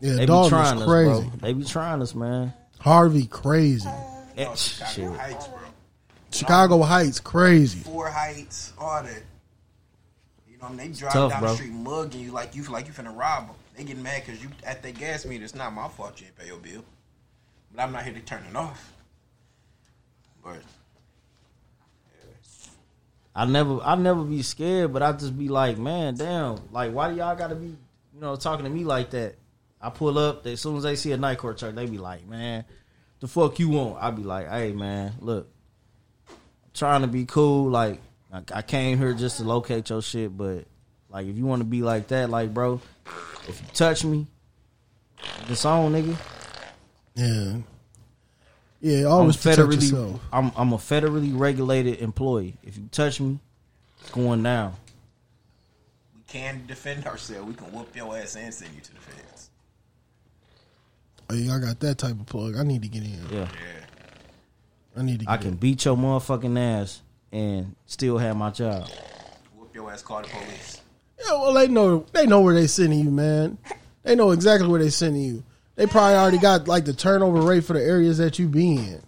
[0.00, 1.08] Yeah, They be trying us, crazy.
[1.28, 1.30] bro.
[1.40, 2.52] They be trying us, man.
[2.78, 3.88] Harvey crazy.
[4.36, 5.10] Eh, Oh, Chicago shit.
[5.20, 5.58] Heights, bro.
[6.30, 7.78] Chicago Heights crazy.
[7.80, 9.22] Ford Heights, all that.
[10.48, 10.76] You know, I mean?
[10.78, 11.50] they drive tough, down bro.
[11.50, 13.56] the street mugging you like you like you finna rob them.
[13.76, 15.44] They get mad because you at their gas meter.
[15.44, 16.84] It's not my fault you didn't pay your bill,
[17.76, 18.92] but I'm not here to turn it off.
[20.42, 20.62] But
[23.34, 27.10] I never, I never be scared, but I just be like, man, damn, like, why
[27.10, 29.34] do y'all got to be, you know, talking to me like that?
[29.80, 32.64] I pull up, they, as soon as they see a Nicor they be like, man,
[33.20, 34.02] the fuck you want?
[34.02, 35.48] I be like, hey, man, look,
[36.30, 36.36] I'm
[36.72, 37.68] trying to be cool.
[37.68, 38.00] Like,
[38.32, 40.64] I, I came here just to locate your shit, but
[41.10, 42.80] like, if you want to be like that, like, bro,
[43.48, 44.26] if you touch me,
[45.48, 46.16] it's on, nigga.
[47.16, 47.56] Yeah.
[48.80, 50.20] Yeah, I'm protect federally, yourself.
[50.32, 52.56] I'm I'm a federally regulated employee.
[52.62, 53.38] If you touch me,
[54.00, 54.74] it's going down.
[56.14, 57.46] We can defend ourselves.
[57.48, 59.50] We can whoop your ass and send you to the feds.
[61.28, 62.56] Oh, yeah, I got that type of plug.
[62.56, 63.18] I need to get in.
[63.32, 63.48] Yeah, Yeah.
[64.96, 65.56] I need to get I can in.
[65.56, 67.02] beat your motherfucking ass
[67.32, 68.88] and still have my job.
[69.56, 70.80] Whoop your ass, call the police.
[71.18, 73.56] Yeah, well, they know they know where they sending you, man.
[74.02, 75.42] They know exactly where they sending you.
[75.76, 79.02] They probably already got like the turnover rate for the areas that you be in.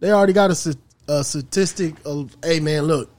[0.00, 0.76] They already got a,
[1.06, 3.10] a statistic of, hey man, look,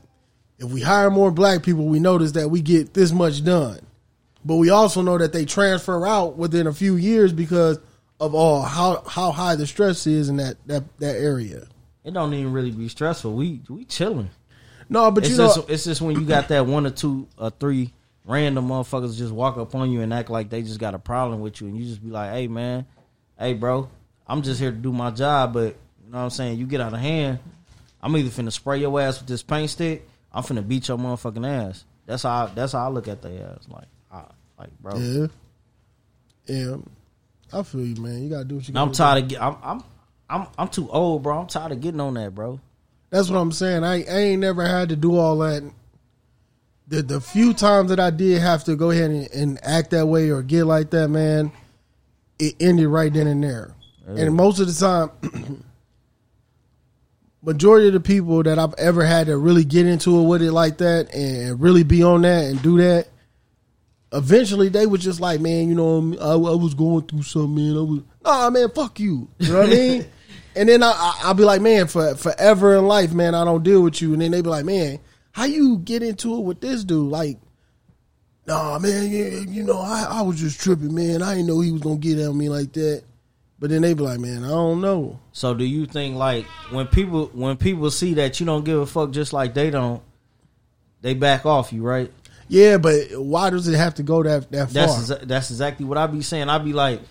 [0.57, 3.79] if we hire more black people, we notice that we get this much done.
[4.43, 7.79] But we also know that they transfer out within a few years because
[8.19, 11.67] of all how how high the stress is in that that, that area.
[12.03, 13.33] It don't even really be stressful.
[13.33, 14.29] We we chilling.
[14.89, 17.27] No, but It's you know, just it's just when you got that one or two
[17.37, 17.93] or three
[18.25, 21.41] random motherfuckers just walk up on you and act like they just got a problem
[21.41, 22.85] with you, and you just be like, "Hey man,
[23.37, 23.89] hey bro,
[24.27, 26.59] I'm just here to do my job," but you know what I'm saying?
[26.59, 27.39] You get out of hand,
[28.01, 31.47] I'm either finna spray your ass with this paint stick, I'm finna beat your motherfucking
[31.47, 31.85] ass.
[32.05, 33.67] That's how that's how I look at their ass.
[33.69, 35.27] Like, ah, like bro, yeah,
[36.45, 36.75] yeah,
[37.51, 38.23] I feel you, man.
[38.23, 38.73] You gotta do what you.
[38.75, 39.83] I'm gotta tired of get, I'm I'm
[40.29, 41.39] I'm I'm too old, bro.
[41.39, 42.59] I'm tired of getting on that, bro.
[43.09, 43.83] That's what I'm saying.
[43.83, 45.61] I, I ain't never had to do all that.
[46.87, 50.07] The the few times that I did have to go ahead and, and act that
[50.07, 51.51] way or get like that, man,
[52.39, 53.73] it ended right then and there.
[54.05, 55.63] And most of the time,
[57.41, 60.51] majority of the people that I've ever had to really get into it with it
[60.51, 63.07] like that and really be on that and do that,
[64.11, 67.77] eventually they was just like, man, you know, I, I was going through something, man.
[67.77, 69.29] I was, nah, man, fuck you.
[69.39, 70.05] You know what I mean?
[70.55, 73.63] And then I, I, I'll be like, man, for forever in life, man, I don't
[73.63, 74.13] deal with you.
[74.13, 74.99] And then they be like, man,
[75.33, 77.11] how you get into it with this dude?
[77.11, 77.39] Like,
[78.47, 81.21] nah, man, yeah, you know, I, I was just tripping, man.
[81.21, 83.03] I didn't know he was gonna get at me like that.
[83.59, 85.19] But then they be like, man, I don't know.
[85.31, 88.85] So do you think like when people when people see that you don't give a
[88.85, 90.03] fuck just like they don't,
[91.01, 92.11] they back off you, right?
[92.49, 94.73] Yeah, but why does it have to go that that far?
[94.73, 96.49] That's exa- that's exactly what I be saying.
[96.49, 97.01] I be like,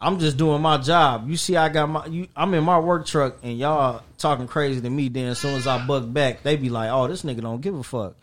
[0.00, 1.28] I'm just doing my job.
[1.28, 4.80] You see, I got my you, I'm in my work truck, and y'all talking crazy
[4.80, 5.08] to me.
[5.08, 7.74] Then as soon as I buck back, they be like, "Oh, this nigga don't give
[7.74, 8.14] a fuck."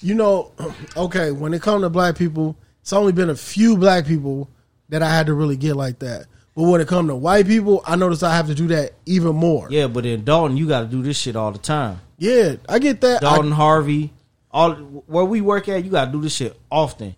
[0.00, 0.52] you know,
[0.96, 4.48] okay, when it comes to black people, it's only been a few black people
[4.88, 6.26] that I had to really get like that.
[6.54, 9.36] But when it comes to white people, I notice I have to do that even
[9.36, 9.68] more.
[9.70, 12.00] Yeah, but in Dolton, you got to do this shit all the time.
[12.18, 13.22] Yeah, I get that.
[13.24, 14.12] I- Dolton Harvey,
[14.50, 17.14] all where we work at, you got to do this shit often.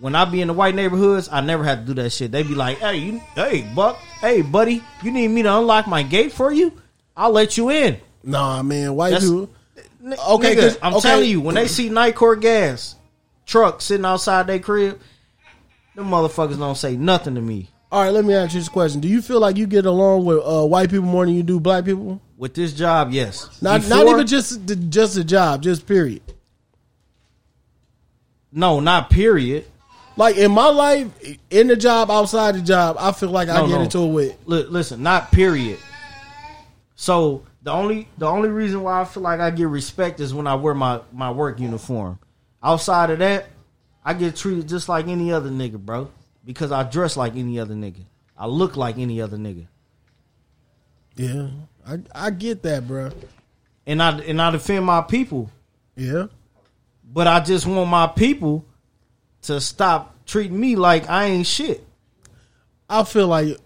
[0.00, 2.32] When I be in the white neighborhoods, I never had to do that shit.
[2.32, 6.02] They be like, "Hey, you, hey, buck, hey, buddy, you need me to unlock my
[6.02, 6.72] gate for you?
[7.16, 9.50] I'll let you in." nah, man, white That's- people.
[10.04, 11.08] N- Okay, nigga, I'm okay.
[11.08, 12.96] telling you, when they see Nicor gas
[13.46, 14.98] truck sitting outside their crib,
[15.94, 17.70] them motherfuckers don't say nothing to me.
[17.92, 20.24] All right, let me ask you this question: Do you feel like you get along
[20.24, 22.20] with uh, white people more than you do black people?
[22.36, 23.48] With this job, yes.
[23.62, 26.20] Not not even just the, just a job, just period.
[28.52, 29.64] no, not period.
[30.16, 31.08] Like in my life,
[31.50, 33.80] in the job, outside the job, I feel like I get no.
[33.82, 34.38] into it with.
[34.46, 35.78] Look, listen, not period.
[36.94, 40.46] So the only the only reason why I feel like I get respect is when
[40.46, 42.18] I wear my my work uniform.
[42.62, 43.46] Outside of that,
[44.04, 46.10] I get treated just like any other nigga, bro.
[46.44, 48.04] Because I dress like any other nigga.
[48.36, 49.66] I look like any other nigga.
[51.16, 51.48] Yeah,
[51.86, 53.10] I I get that, bro.
[53.86, 55.50] And I and I defend my people.
[55.96, 56.26] Yeah,
[57.04, 58.64] But I just want my people
[59.44, 61.86] to stop treating me like I ain't shit.
[62.88, 63.58] I feel like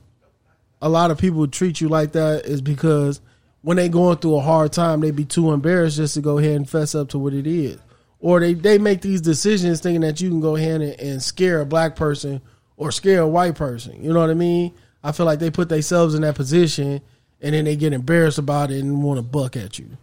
[0.80, 3.20] a lot of people treat you like that is because
[3.62, 6.56] when they going through a hard time, they be too embarrassed just to go ahead
[6.56, 7.78] and fess up to what it is,
[8.20, 11.60] or they they make these decisions thinking that you can go ahead and, and scare
[11.60, 12.40] a black person
[12.76, 14.02] or scare a white person.
[14.02, 14.72] You know what I mean?
[15.02, 17.00] I feel like they put themselves in that position
[17.40, 19.96] and then they get embarrassed about it and want to buck at you.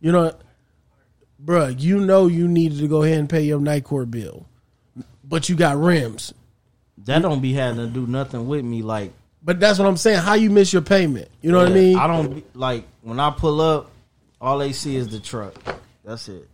[0.00, 0.34] You know,
[1.46, 4.46] bruh, you know you needed to go ahead and pay your Nicor bill,
[5.24, 6.34] but you got rims.
[6.98, 8.82] That don't be having to do nothing with me.
[8.82, 10.18] Like But that's what I'm saying.
[10.18, 11.28] How you miss your payment?
[11.40, 11.96] You know what I mean?
[11.96, 13.92] I don't be, like when I pull up.
[14.38, 15.54] All they see is the truck.
[16.04, 16.46] That's it.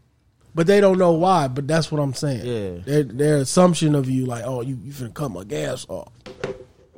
[0.55, 1.49] but they don't know why.
[1.49, 2.45] But that's what I'm saying.
[2.47, 2.83] Yeah.
[2.85, 6.13] their, their assumption of you, like, oh, you you finna cut my gas off.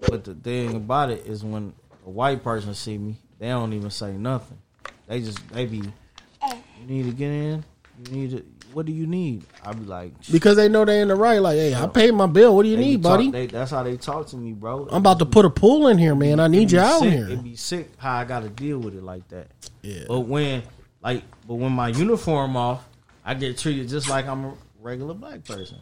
[0.00, 1.72] But the thing about it is when
[2.06, 4.58] a white person see me, they don't even say nothing.
[5.06, 7.64] They just they be, you need to get in.
[8.06, 8.44] You need to.
[8.72, 9.44] What do you need?
[9.64, 11.38] I'd be like, because they know they in the right.
[11.40, 12.56] Like, hey, I paid my bill.
[12.56, 13.30] What do you they need, talk- buddy?
[13.30, 14.88] they- that's how they talk to me, bro.
[14.90, 16.40] I'm about to put a pool in here, man.
[16.40, 17.12] I need you out sick.
[17.12, 17.24] here.
[17.26, 19.46] It'd be sick how I got to deal with it like that.
[19.82, 20.04] Yeah.
[20.08, 20.64] But when
[21.02, 22.84] like, but when my uniform off,
[23.24, 25.78] I get treated just like I'm a regular black person.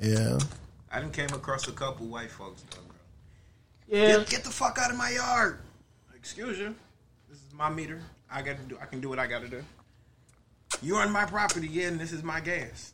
[0.00, 0.38] Yeah,
[0.92, 3.98] I done came across a couple white folks though, bro.
[3.98, 5.60] Yeah, Get, get the fuck out of my yard.
[6.14, 6.74] Excuse you.
[7.28, 8.00] This is my meter.
[8.30, 8.78] I got to do.
[8.80, 9.62] I can do what I got to do.
[10.82, 12.92] You're on my property, yeah, and this is my gas.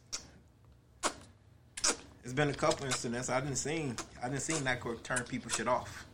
[2.22, 3.96] It's been a couple incidents I didn't seen.
[4.22, 6.06] I didn't seen that court turn people shit off,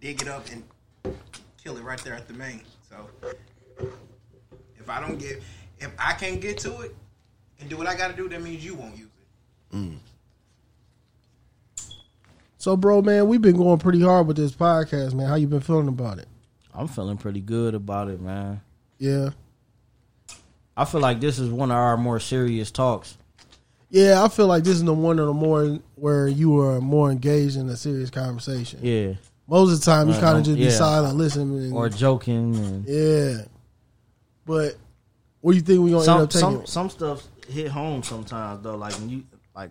[0.00, 0.64] dig it up and
[1.62, 2.62] kill it right there at the main.
[2.90, 3.08] So
[4.76, 5.40] if I don't get,
[5.78, 6.94] if I can't get to it
[7.60, 9.08] and do what I got to do, that means you won't use
[9.72, 9.76] it.
[9.76, 9.98] Mm.
[12.58, 15.28] So, bro, man, we've been going pretty hard with this podcast, man.
[15.28, 16.26] How you been feeling about it?
[16.72, 18.62] I'm feeling pretty good about it, man.
[18.98, 19.30] Yeah,
[20.76, 23.16] I feel like this is one of our more serious talks.
[23.90, 24.22] yeah.
[24.22, 27.56] I feel like this is the one of the more where you are more engaged
[27.56, 28.80] in a serious conversation.
[28.82, 29.14] Yeah,
[29.46, 30.70] Most of the time, you kind of just be yeah.
[30.70, 33.44] silent, listening, or joking and yeah.
[34.46, 34.76] But
[35.40, 36.40] what do you think we're gonna end up taking?
[36.40, 38.76] some some stuff hit home sometimes though.
[38.76, 39.70] Like when you like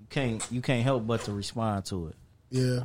[0.00, 2.16] you can't you can't help but to respond to it.
[2.50, 2.80] yeah,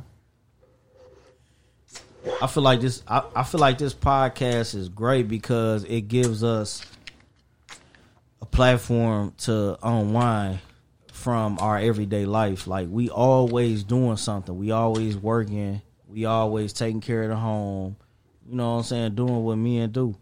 [2.40, 3.02] I feel like this.
[3.08, 6.84] I, I feel like this podcast is great because it gives us
[8.42, 10.60] a platform to unwind
[11.12, 12.66] from our everyday life.
[12.66, 14.56] Like we always doing something.
[14.56, 15.82] We always working.
[16.08, 17.96] We always taking care of the home.
[18.48, 19.14] You know what I'm saying?
[19.14, 20.16] Doing what men do.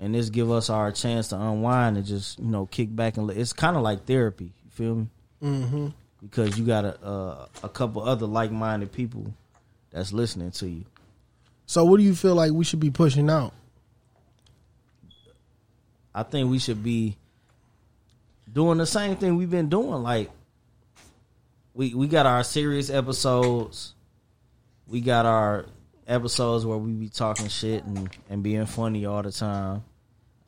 [0.00, 3.28] And this give us our chance to unwind and just you know kick back and
[3.30, 4.52] it's kind of like therapy.
[4.64, 5.06] You feel me?
[5.42, 5.88] mm-hmm.
[6.22, 9.34] Because you got a uh, a couple other like minded people
[9.90, 10.84] that's listening to you.
[11.66, 13.52] So, what do you feel like we should be pushing out?
[16.18, 17.16] I think we should be
[18.52, 20.02] doing the same thing we've been doing.
[20.02, 20.28] Like
[21.74, 23.94] we we got our serious episodes.
[24.88, 25.66] We got our
[26.08, 29.84] episodes where we be talking shit and, and being funny all the time.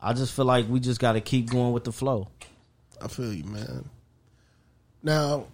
[0.01, 2.27] I just feel like we just got to keep going with the flow.
[3.01, 3.85] I feel you, man.
[5.01, 5.45] Now,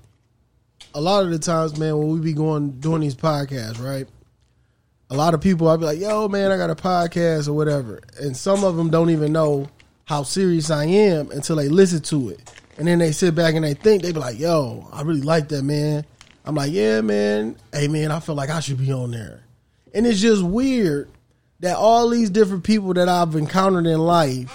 [0.95, 4.07] a lot of the times, man, when we be going doing these podcasts, right?
[5.11, 8.01] A lot of people, I'll be like, "Yo, man, I got a podcast or whatever,"
[8.19, 9.69] and some of them don't even know
[10.07, 12.39] how serious I am until they listen to it,
[12.77, 15.49] and then they sit back and they think they be like, "Yo, I really like
[15.49, 16.05] that, man."
[16.45, 17.57] I'm like, "Yeah, man.
[17.73, 19.43] Hey, man, I feel like I should be on there,"
[19.93, 21.09] and it's just weird
[21.59, 24.49] that all these different people that I've encountered in life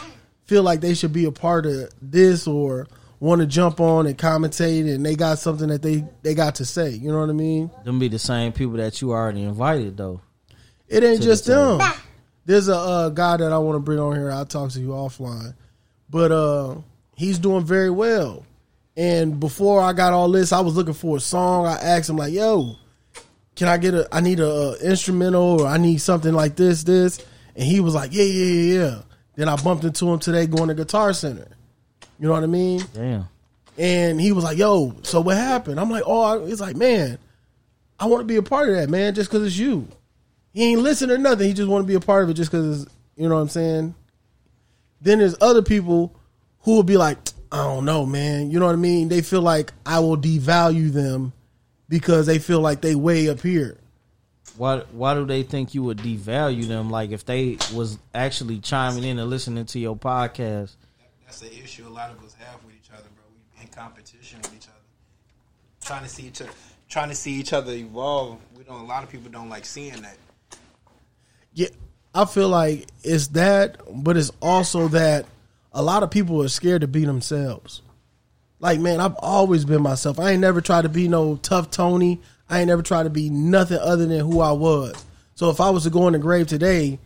[0.44, 2.88] feel like they should be a part of this or
[3.20, 6.64] want to jump on and commentate and they got something that they they got to
[6.64, 6.90] say.
[6.90, 7.70] You know what I mean?
[7.84, 10.20] Them be the same people that you already invited though.
[10.88, 11.78] It ain't just the table.
[11.78, 11.92] them.
[12.44, 14.30] There's a uh, guy that I want to bring on here.
[14.30, 15.54] I'll talk to you offline,
[16.10, 16.76] but uh,
[17.16, 18.44] he's doing very well.
[18.96, 21.66] And before I got all this, I was looking for a song.
[21.66, 22.76] I asked him like, "Yo,
[23.54, 24.08] can I get a?
[24.12, 27.24] I need a, uh instrumental or I need something like this, this."
[27.56, 29.02] And he was like, "Yeah, yeah, yeah, yeah."
[29.36, 31.48] Then I bumped into him today going to Guitar Center.
[32.18, 32.82] You know what I mean?
[32.92, 33.28] Damn.
[33.78, 37.18] And he was like, "Yo, so what happened?" I'm like, "Oh," he's like, "Man,
[37.98, 39.88] I want to be a part of that, man, just because it's you."
[40.52, 41.48] He ain't listen or nothing.
[41.48, 42.86] He just want to be a part of it just because
[43.16, 43.94] you know what I'm saying.
[45.00, 46.14] Then there's other people
[46.60, 47.18] who will be like,
[47.50, 49.08] "I don't know, man." You know what I mean?
[49.08, 51.32] They feel like I will devalue them
[51.88, 53.78] because they feel like they way up here.
[54.56, 56.90] Why why do they think you would devalue them?
[56.90, 60.76] Like if they was actually chiming in and listening to your podcast.
[61.24, 63.24] That's the issue a lot of us have with each other, bro.
[63.56, 64.76] We in competition with each other,
[65.82, 66.50] trying to see each other,
[66.90, 68.38] trying to see each other evolve.
[68.56, 68.80] We don't.
[68.80, 70.16] A lot of people don't like seeing that.
[71.54, 71.68] Yeah,
[72.14, 75.26] I feel like it's that, but it's also that
[75.72, 77.82] a lot of people are scared to be themselves.
[78.60, 80.20] Like, man, I've always been myself.
[80.20, 82.20] I ain't never tried to be no tough Tony.
[82.48, 84.94] I ain't never tried to be nothing other than who I was.
[85.34, 86.98] So if I was to go in the grave today,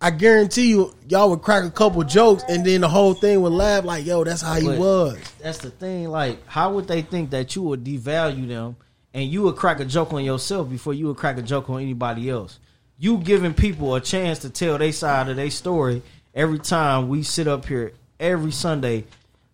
[0.00, 3.52] I guarantee you, y'all would crack a couple jokes, and then the whole thing would
[3.52, 6.08] laugh like, "Yo, that's how he But was." That's the thing.
[6.08, 8.76] Like, how would they think that you would devalue them
[9.14, 11.80] and you would crack a joke on yourself before you would crack a joke on
[11.80, 12.58] anybody else?
[13.02, 17.24] You giving people a chance to tell their side of their story every time we
[17.24, 19.06] sit up here every Sunday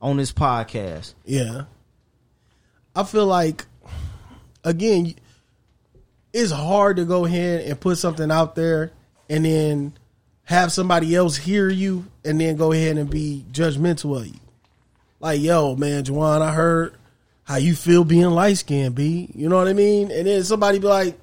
[0.02, 1.14] on this podcast.
[1.24, 1.62] Yeah.
[2.94, 3.64] I feel like
[4.62, 5.14] again
[6.34, 8.92] it's hard to go ahead and put something out there
[9.30, 9.94] and then
[10.44, 14.40] have somebody else hear you and then go ahead and be judgmental of you.
[15.20, 16.96] Like, yo, man, Juwan, I heard
[17.44, 19.30] how you feel being light skinned, B.
[19.34, 20.10] You know what I mean?
[20.10, 21.18] And then somebody be like,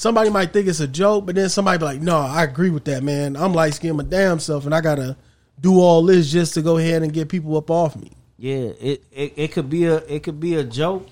[0.00, 2.86] somebody might think it's a joke, but then somebody be like, no, I agree with
[2.86, 3.36] that, man.
[3.36, 5.14] I'm light skinned my damn self and I gotta
[5.60, 8.10] do all this just to go ahead and get people up off me.
[8.38, 11.06] Yeah, it, it, it could be a it could be a joke,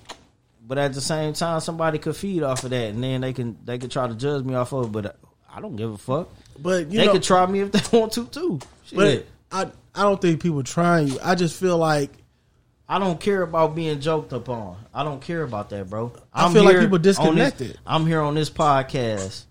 [0.67, 3.59] but at the same time somebody could feed off of that and then they can
[3.63, 5.19] they could try to judge me off of it, but
[5.53, 6.31] I don't give a fuck.
[6.59, 8.59] But you they know, could try me if they want to too.
[8.95, 11.19] But I I don't think people trying you.
[11.23, 12.11] I just feel like
[12.89, 14.79] I don't care about being joked upon.
[14.95, 16.13] I don't care about that, bro.
[16.33, 17.79] I feel like people on this- disconnected.
[17.87, 19.45] I'm here on this podcast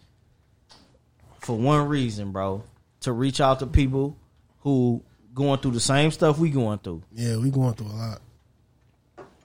[1.42, 2.64] for one reason, bro.
[3.02, 4.18] To reach out to people
[4.62, 5.04] who
[5.36, 7.04] going through the same stuff we going through.
[7.14, 8.22] Yeah, we going through a lot.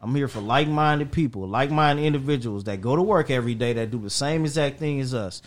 [0.01, 4.01] I'm here for like-minded people, like-minded individuals that go to work every day that do
[4.01, 5.43] the same exact thing as us.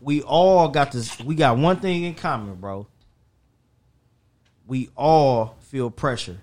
[0.00, 1.18] We all got this.
[1.18, 2.86] We got one thing in common, bro.
[4.68, 6.36] We all feel pressure.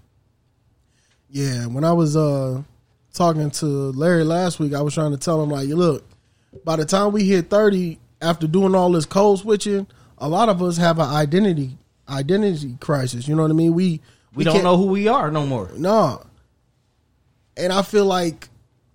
[1.36, 2.64] Yeah, when I was uh
[3.14, 6.06] talking to Larry last week, I was trying to tell him like, look,
[6.64, 9.86] by the time we hit thirty, after doing all this code switching,
[10.18, 11.78] a lot of us have an identity
[12.08, 13.28] identity crisis.
[13.28, 13.74] You know what I mean?
[13.74, 14.00] We
[14.34, 15.70] We, don't can't- know who we are no more.
[15.76, 16.26] No.
[17.58, 18.48] And I feel like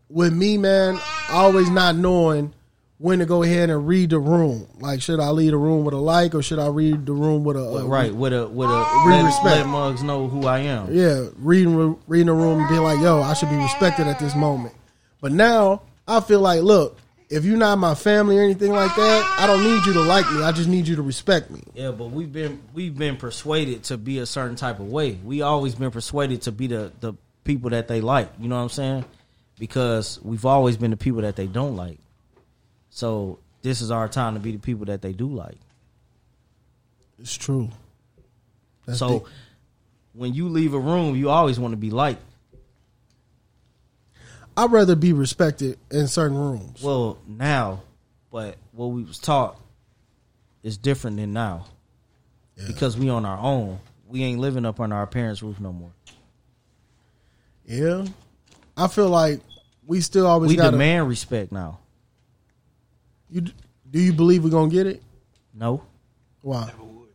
[0.09, 0.99] with me, man,
[1.30, 2.55] always not knowing
[3.01, 4.68] when to go ahead and read the room.
[4.78, 7.44] Like, should I leave the room with a like, or should I read the room
[7.44, 9.57] with a uh, right with a with a Real let, respect.
[9.57, 10.92] let mugs know who I am.
[10.92, 14.36] Yeah, reading reading the room and being like, yo, I should be respected at this
[14.36, 14.74] moment.
[15.22, 16.98] But now I feel like, look,
[17.30, 20.30] if you're not my family or anything like that, I don't need you to like
[20.30, 20.42] me.
[20.42, 21.62] I just need you to respect me.
[21.72, 25.12] Yeah, but we've been we've been persuaded to be a certain type of way.
[25.24, 28.28] We always been persuaded to be the the people that they like.
[28.38, 29.05] You know what I'm saying?
[29.59, 31.98] Because we've always been the people that they don't like.
[32.91, 35.57] So this is our time to be the people that they do like.
[37.18, 37.68] It's true.
[38.86, 39.28] That's so deep.
[40.14, 42.22] when you leave a room, you always want to be liked.
[44.57, 46.82] I'd rather be respected in certain rooms.
[46.82, 47.82] Well, now,
[48.30, 49.57] but what we was taught
[50.62, 51.66] is different than now.
[52.57, 52.66] Yeah.
[52.66, 53.78] Because we on our own.
[54.09, 55.93] We ain't living up on our parents' roof no more.
[57.64, 58.05] Yeah,
[58.76, 59.41] I feel like
[59.86, 60.72] we still always We got.
[60.72, 61.78] demand respect now.
[63.30, 63.42] You
[63.90, 65.02] do you believe we're gonna get it?
[65.54, 65.82] No.
[66.42, 66.66] Why?
[66.66, 67.08] Never would.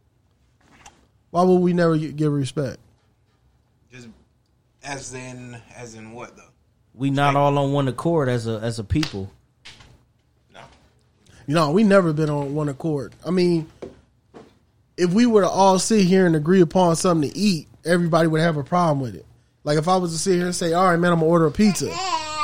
[1.32, 2.78] Why would we never give respect?
[3.92, 4.08] Just
[4.84, 6.44] as in, as in what though?
[6.94, 9.30] We not all on one accord as a as a people.
[10.54, 10.62] No.
[11.48, 13.14] You know, we never been on one accord.
[13.26, 13.70] I mean,
[14.98, 18.42] if we were to all sit here and agree upon something to eat, everybody would
[18.42, 19.26] have a problem with it.
[19.66, 21.48] Like if I was to sit here and say, "All right, man, I'm gonna order
[21.48, 21.90] a pizza.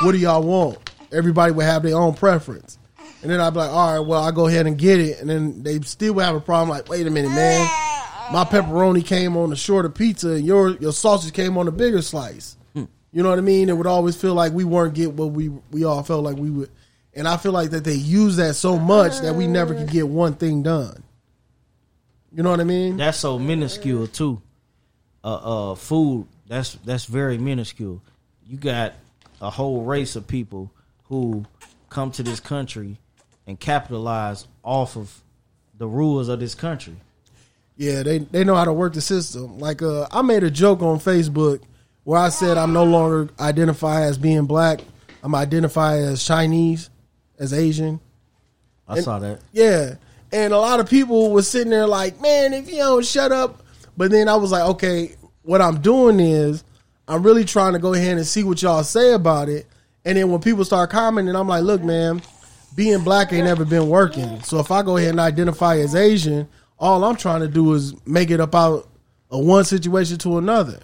[0.02, 2.78] What do y'all want?" Everybody would have their own preference,
[3.22, 5.30] and then I'd be like, "All right, well, I go ahead and get it," and
[5.30, 6.68] then they still would have a problem.
[6.68, 7.66] Like, wait a minute, man,
[8.32, 12.02] my pepperoni came on the shorter pizza, and your your sausage came on the bigger
[12.02, 12.56] slice.
[13.14, 13.68] You know what I mean?
[13.68, 16.50] It would always feel like we weren't get what we we all felt like we
[16.50, 16.70] would,
[17.14, 20.08] and I feel like that they use that so much that we never could get
[20.08, 21.02] one thing done.
[22.34, 22.96] You know what I mean?
[22.96, 24.40] That's so minuscule too.
[25.22, 26.26] Uh, uh, food.
[26.48, 28.00] That's that's very minuscule.
[28.46, 28.94] You got
[29.42, 30.72] a whole race of people
[31.04, 31.44] who
[31.90, 32.96] come to this country
[33.46, 35.20] and capitalize off of
[35.78, 36.94] the rules of this country.
[37.76, 39.58] Yeah, they they know how to work the system.
[39.58, 41.60] Like uh, I made a joke on Facebook
[42.04, 44.80] where I said I'm no longer identify as being black.
[45.22, 46.90] I'm identify as Chinese,
[47.38, 48.00] as Asian.
[48.88, 49.40] I And- saw that.
[49.52, 49.94] Yeah.
[50.32, 53.62] And a lot of people was sitting there like, man, if you don't shut up.
[53.96, 56.64] But then I was like, okay, what I'm doing is
[57.06, 59.66] I'm really trying to go ahead and see what y'all say about it.
[60.06, 62.22] And then when people start commenting, I'm like, look, man,
[62.74, 64.42] being black ain't never been working.
[64.42, 66.48] So if I go ahead and identify as Asian,
[66.78, 68.88] all I'm trying to do is make it up out
[69.28, 70.80] one situation to another.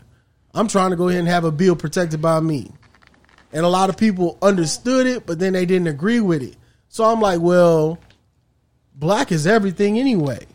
[0.55, 2.71] I'm trying to go ahead and have a bill protected by me.
[3.53, 6.57] And a lot of people understood it, but then they didn't agree with it.
[6.89, 7.99] So I'm like, well,
[8.95, 10.47] black is everything anyway.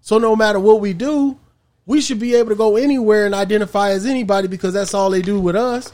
[0.00, 1.38] So no matter what we do,
[1.86, 5.22] we should be able to go anywhere and identify as anybody because that's all they
[5.22, 5.92] do with us.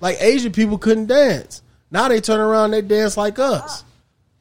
[0.00, 1.62] Like Asian people couldn't dance.
[1.90, 3.84] Now they turn around, they dance like us.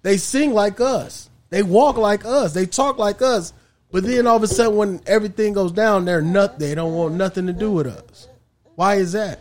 [0.01, 1.29] They sing like us.
[1.49, 2.53] They walk like us.
[2.53, 3.53] They talk like us.
[3.91, 6.59] But then all of a sudden, when everything goes down, they're nut.
[6.59, 8.27] They don't want nothing to do with us.
[8.75, 9.39] Why is that?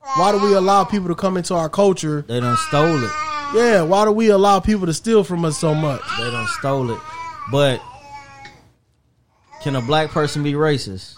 [0.00, 2.22] Why do we allow people to come into our culture?
[2.22, 3.10] They don't stole it.
[3.54, 6.00] Yeah, why do we allow people to steal from us so much?
[6.18, 7.00] They don't stole it.
[7.50, 7.82] But
[9.62, 11.16] can a black person be racist?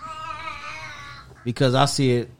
[1.44, 2.30] Because I see it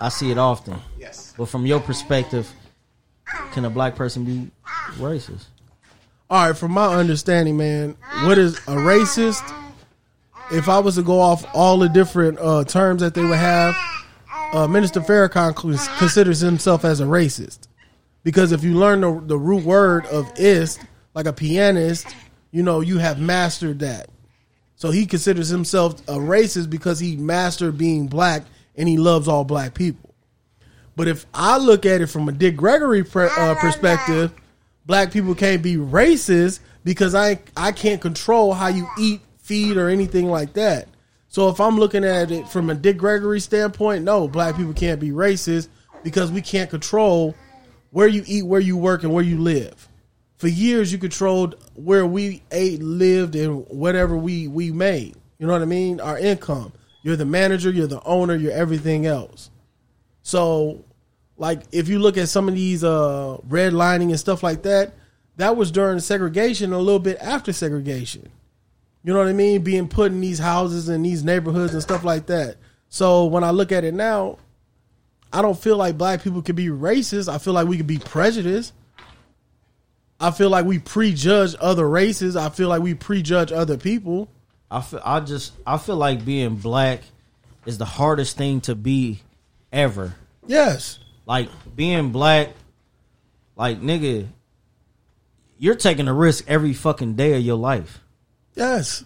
[0.00, 0.78] I see it often.
[0.98, 1.34] Yes.
[1.36, 2.50] But from your perspective,
[3.52, 4.50] can a black person be
[4.96, 5.44] racist?
[6.28, 9.42] All right, from my understanding, man, what is a racist?
[10.50, 13.74] If I was to go off all the different uh, terms that they would have,
[14.52, 17.68] uh, Minister Farrakhan cons- considers himself as a racist
[18.26, 20.80] because if you learn the, the root word of ist,
[21.14, 22.08] like a pianist,
[22.50, 24.08] you know you have mastered that.
[24.74, 28.42] So he considers himself a racist because he mastered being black
[28.74, 30.12] and he loves all black people.
[30.96, 34.32] But if I look at it from a Dick Gregory pre- uh, perspective,
[34.86, 39.88] black people can't be racist because I I can't control how you eat, feed, or
[39.88, 40.88] anything like that.
[41.28, 45.00] So if I'm looking at it from a Dick Gregory standpoint, no, black people can't
[45.00, 45.68] be racist
[46.02, 47.34] because we can't control
[47.90, 49.88] where you eat, where you work, and where you live.
[50.38, 55.16] For years, you controlled where we ate, lived, and whatever we we made.
[55.38, 56.00] You know what I mean?
[56.00, 56.72] Our income.
[57.02, 57.70] You're the manager.
[57.70, 58.34] You're the owner.
[58.34, 59.50] You're everything else.
[60.22, 60.84] So,
[61.38, 64.94] like, if you look at some of these uh, redlining and stuff like that,
[65.36, 68.28] that was during segregation, a little bit after segregation.
[69.04, 69.62] You know what I mean?
[69.62, 72.56] Being put in these houses and these neighborhoods and stuff like that.
[72.88, 74.38] So when I look at it now,
[75.32, 77.32] I don't feel like black people can be racist.
[77.32, 78.72] I feel like we could be prejudiced.
[80.18, 82.36] I feel like we prejudge other races.
[82.36, 84.28] I feel like we prejudge other people.
[84.70, 87.02] I feel, I just I feel like being black
[87.66, 89.20] is the hardest thing to be
[89.72, 90.14] ever.
[90.46, 90.98] Yes.
[91.26, 92.50] Like being black,
[93.56, 94.28] like nigga,
[95.58, 98.00] you're taking a risk every fucking day of your life.
[98.54, 99.04] Yes.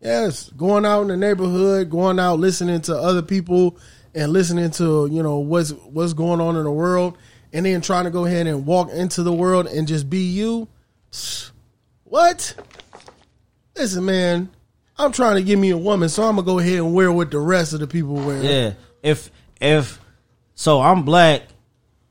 [0.00, 0.48] Yes.
[0.50, 3.78] Going out in the neighborhood, going out listening to other people
[4.14, 7.18] and listening to, you know, what's what's going on in the world
[7.52, 10.68] and then trying to go ahead and walk into the world and just be you.
[12.04, 12.54] What?
[13.76, 14.50] Listen, man,
[14.96, 17.30] I'm trying to give me a woman, so I'm gonna go ahead and wear what
[17.30, 18.42] the rest of the people wear.
[18.42, 18.72] Yeah.
[19.02, 20.00] If if
[20.54, 21.42] so I'm black.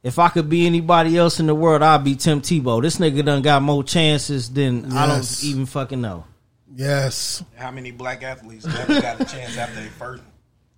[0.04, 2.82] If I could be anybody else in the world, I'd be Tim Tebow.
[2.82, 6.26] This nigga done got more chances than I don't even fucking know.
[6.74, 7.44] Yes.
[7.56, 10.24] How many black athletes never got a chance after they first?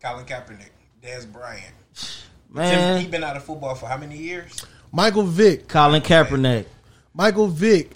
[0.01, 0.69] Colin Kaepernick,
[1.03, 1.73] Dez Bryant.
[1.93, 2.17] Tim,
[2.47, 4.65] he Man, been out of football for how many years?
[4.91, 5.67] Michael Vick.
[5.67, 6.65] Colin Kaepernick.
[7.13, 7.91] Michael Vick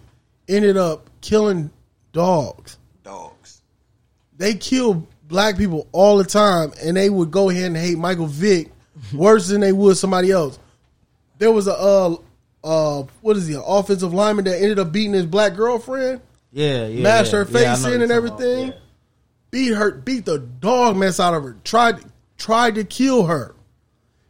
[0.48, 1.72] ended up killing
[2.12, 2.78] dogs.
[3.04, 3.62] Dogs.
[4.38, 8.28] they kill black people all the time, and they would go ahead and hate Michael
[8.28, 8.72] Vick
[9.14, 10.60] worse than they would somebody else.
[11.44, 12.16] There was a uh,
[12.64, 16.22] uh, what is he, an offensive lineman that ended up beating his black girlfriend,
[16.54, 17.04] Yeah, yeah.
[17.04, 17.40] mashed yeah.
[17.40, 18.42] her face know in and you're talking about.
[18.42, 18.74] everything,
[19.52, 21.98] beat her, beat the dog mess out of her, tried
[22.38, 23.56] tried to kill her,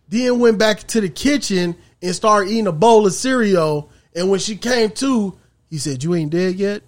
[0.09, 3.91] then went back to the kitchen and started eating a bowl of cereal.
[4.15, 5.37] And when she came to,
[5.69, 6.81] he said, "You ain't dead yet."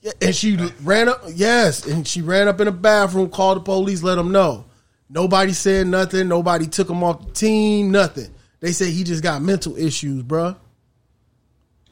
[0.00, 1.22] Yeah, and she ran up.
[1.32, 4.64] Yes, and she ran up in the bathroom, called the police, let them know.
[5.08, 6.26] Nobody said nothing.
[6.26, 7.92] Nobody took him off the team.
[7.92, 8.34] Nothing.
[8.60, 10.56] They say he just got mental issues, bruh.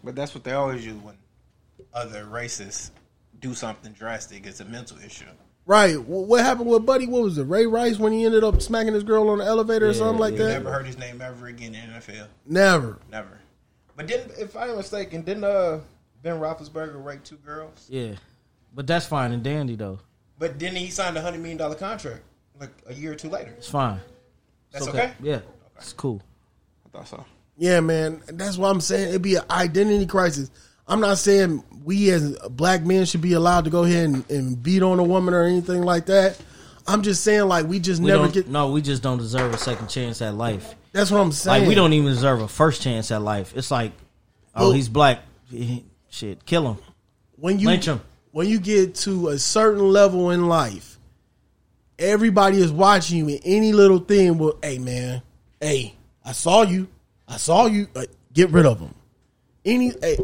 [0.05, 1.17] But that's what they always use when
[1.95, 2.91] other races
[3.41, 4.47] do something drastic.
[4.47, 5.25] It's a mental issue.
[5.67, 5.95] Right.
[5.95, 7.07] Wh- What happened with Buddy?
[7.07, 7.45] What was it?
[7.45, 10.33] Ray Rice when he ended up smacking his girl on the elevator or something like
[10.33, 10.49] You that?
[10.63, 12.27] never heard his name ever again in the NFL.
[12.47, 12.99] Never.
[13.11, 13.39] Never.
[13.97, 15.81] But didn't, if I'm mistaken, didn't uh,
[16.23, 17.87] Ben Roethlisberger rape two girls?
[17.91, 18.13] Yeah,
[18.75, 19.99] but that's fine and dandy though.
[20.39, 22.21] But didn't he signed a hundred million dollar contract
[22.61, 23.53] like a year or two later?
[23.59, 24.01] It's fine.
[24.71, 25.13] That's It's okay.
[25.21, 25.41] Yeah,
[25.77, 26.23] it's cool.
[26.99, 27.25] I thought so.
[27.57, 28.23] Yeah, man.
[28.29, 29.09] That's what I'm saying.
[29.11, 30.51] It'd be an identity crisis.
[30.87, 34.63] I'm not saying we as black men should be allowed to go ahead and, and
[34.63, 36.41] beat on a woman or anything like that.
[36.87, 38.49] I'm just saying, like, we just We never get.
[38.49, 40.75] no, we just don't deserve a second chance at life.
[40.93, 41.61] That's what I'm saying.
[41.63, 43.53] Like we don't even deserve a first chance at life.
[43.57, 43.93] It's like,
[44.55, 45.21] oh, Well- he's black.
[46.11, 46.79] Shit, kill him.
[47.37, 48.01] when you Lynch 'em.
[48.33, 50.99] when you get to a certain level in life,
[51.99, 55.23] everybody is watching you, and any little thing will, hey man,
[55.61, 55.95] hey,
[56.29, 56.89] I saw you,
[57.27, 58.05] I saw you, uh,
[58.35, 58.95] get rid of them.
[59.65, 60.19] Any, hey,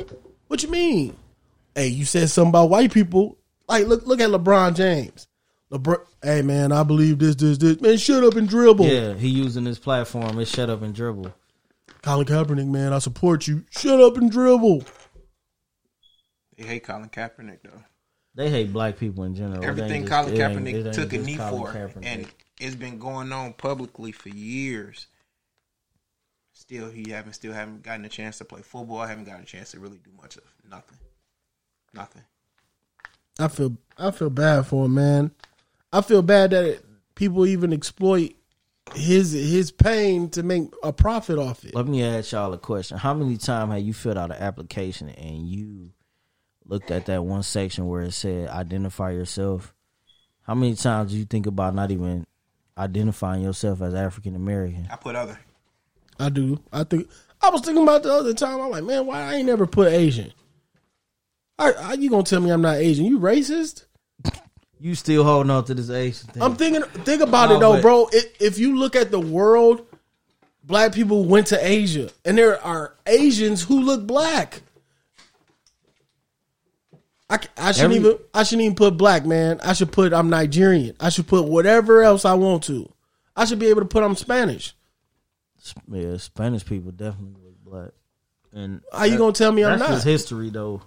[0.48, 1.16] what you mean?
[1.74, 3.38] Hey, you said something about white people.
[3.66, 5.26] Like, look, look at LeBron James.
[5.72, 7.80] LeBron, hey man, I believe this, this, this.
[7.80, 8.84] Man, shut up and dribble.
[8.84, 10.38] Yeah, he using his platform.
[10.38, 11.34] It's shut up and dribble.
[12.02, 13.64] Colin Kaepernick, man, I support you.
[13.70, 14.84] Shut up and dribble.
[16.58, 17.82] They hate Colin Kaepernick though.
[18.34, 19.62] They hate black people in general.
[19.62, 22.04] It ain't Everything Colin it ain't- it Kaepernick took a knee Colin for, Kaepernick.
[22.04, 22.26] and
[22.60, 25.06] it's been going on publicly for years.
[26.66, 28.98] Still, he haven't still haven't gotten a chance to play football.
[28.98, 30.98] I haven't gotten a chance to really do much of nothing.
[31.92, 32.22] Nothing.
[33.38, 35.30] I feel I feel bad for him, man.
[35.92, 36.84] I feel bad that it,
[37.14, 38.34] people even exploit
[38.94, 41.74] his his pain to make a profit off it.
[41.74, 42.96] Let me ask y'all a question.
[42.96, 45.90] How many times have you filled out an application and you
[46.64, 49.74] looked at that one section where it said identify yourself?
[50.42, 52.26] How many times do you think about not even
[52.76, 54.88] identifying yourself as African American?
[54.90, 55.38] I put other.
[56.18, 56.60] I do.
[56.72, 57.08] I think
[57.42, 58.60] I was thinking about the other time.
[58.60, 60.32] I'm like, man, why I ain't never put Asian?
[61.58, 63.04] I, I, you gonna tell me I'm not Asian?
[63.06, 63.84] You racist?
[64.80, 66.42] You still holding on to this Asian thing?
[66.42, 66.82] I'm thinking.
[67.04, 68.08] Think about No, it though, bro.
[68.12, 69.86] It, if you look at the world,
[70.62, 74.62] black people went to Asia, and there are Asians who look black.
[77.30, 78.18] I, I shouldn't Every- even.
[78.34, 79.60] I shouldn't even put black, man.
[79.62, 80.94] I should put I'm Nigerian.
[81.00, 82.90] I should put whatever else I want to.
[83.36, 84.74] I should be able to put I'm Spanish.
[85.90, 87.90] Yeah, Spanish people definitely look black.
[88.52, 89.88] And How you gonna tell me I'm not?
[89.88, 90.82] just history, though.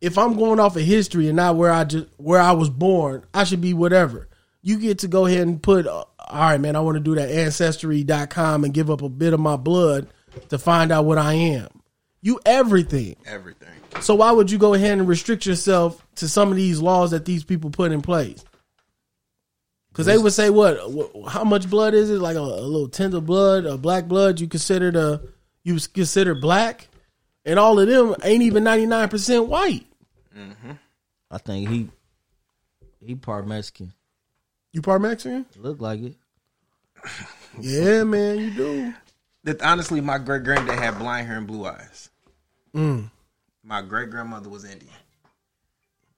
[0.00, 3.24] if I'm going off of history and not where I just where I was born,
[3.34, 4.28] I should be whatever.
[4.62, 7.14] you get to go ahead and put, uh, all right, man, I want to do
[7.16, 10.06] that ancestry.com and give up a bit of my blood
[10.48, 11.68] to find out what I am.
[12.20, 13.16] You everything.
[13.26, 13.68] Everything.
[14.00, 17.24] So why would you go ahead and restrict yourself to some of these laws that
[17.24, 18.44] these people put in place?
[19.92, 20.78] Because they would say, what?
[20.78, 22.18] wh- How much blood is it?
[22.18, 24.40] Like a, a little tenth of blood, a black blood.
[24.40, 25.28] You consider the
[25.64, 26.88] you consider black,
[27.44, 29.86] and all of them ain't even ninety nine percent white.
[31.30, 31.88] I think he
[33.00, 33.92] he part Mexican.
[34.72, 35.44] You part Mexican?
[35.58, 36.14] Look like it.
[37.60, 38.94] Yeah, man, you do.
[39.44, 42.08] That honestly, my great granddad had blind hair and blue eyes.
[42.74, 43.10] Mm.
[43.62, 44.90] My great grandmother was Indian.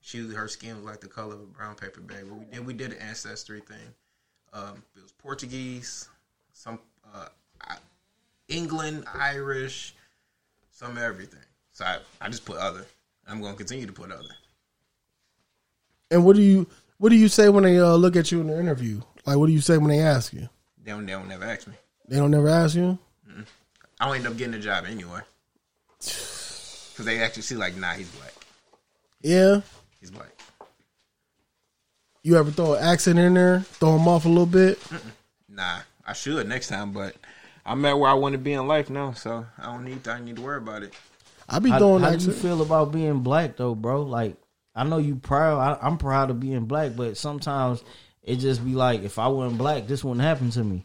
[0.04, 2.26] She her skin was like the color of a brown paper bag.
[2.28, 3.94] But we did we did an ancestry thing.
[4.52, 6.10] Um, it was Portuguese,
[6.52, 6.78] some
[7.14, 7.28] uh,
[8.48, 9.94] England, Irish,
[10.70, 11.40] some everything.
[11.72, 12.84] So I, I just put other.
[13.26, 14.28] I'm going to continue to put other.
[16.10, 16.66] And what do you
[16.98, 19.00] what do you say when they uh, look at you in the interview?
[19.24, 20.50] Like, what do you say when they ask you?
[20.84, 21.74] They don't, they don't never ask me.
[22.06, 22.98] They don't never ask you.
[23.98, 25.20] I don't end up getting the job anyway.
[26.92, 28.32] Because they actually see like, nah, he's black.
[29.20, 29.62] Yeah.
[30.04, 30.38] He's black.
[32.22, 34.78] You ever throw an accent in there, throw them off a little bit?
[35.48, 37.16] Nah, I should next time, but
[37.64, 40.20] I'm at where I want to be in life now, so I don't need I
[40.20, 40.92] need to worry about it.
[41.48, 44.02] I be How, throwing how do you feel about being black though, bro?
[44.02, 44.36] Like
[44.74, 45.58] I know you proud.
[45.58, 47.82] I, I'm proud of being black, but sometimes
[48.22, 50.82] it just be like if I wasn't black, this wouldn't happen to me.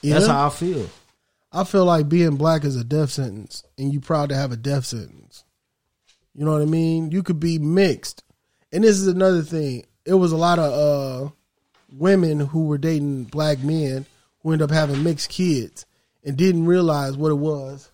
[0.00, 0.14] Yeah.
[0.14, 0.88] That's how I feel.
[1.52, 4.56] I feel like being black is a death sentence, and you proud to have a
[4.56, 5.44] death sentence.
[6.34, 7.10] You know what I mean?
[7.10, 8.24] You could be mixed,
[8.72, 9.84] and this is another thing.
[10.04, 11.30] It was a lot of uh,
[11.96, 14.06] women who were dating black men
[14.40, 15.86] who ended up having mixed kids
[16.24, 17.90] and didn't realize what it was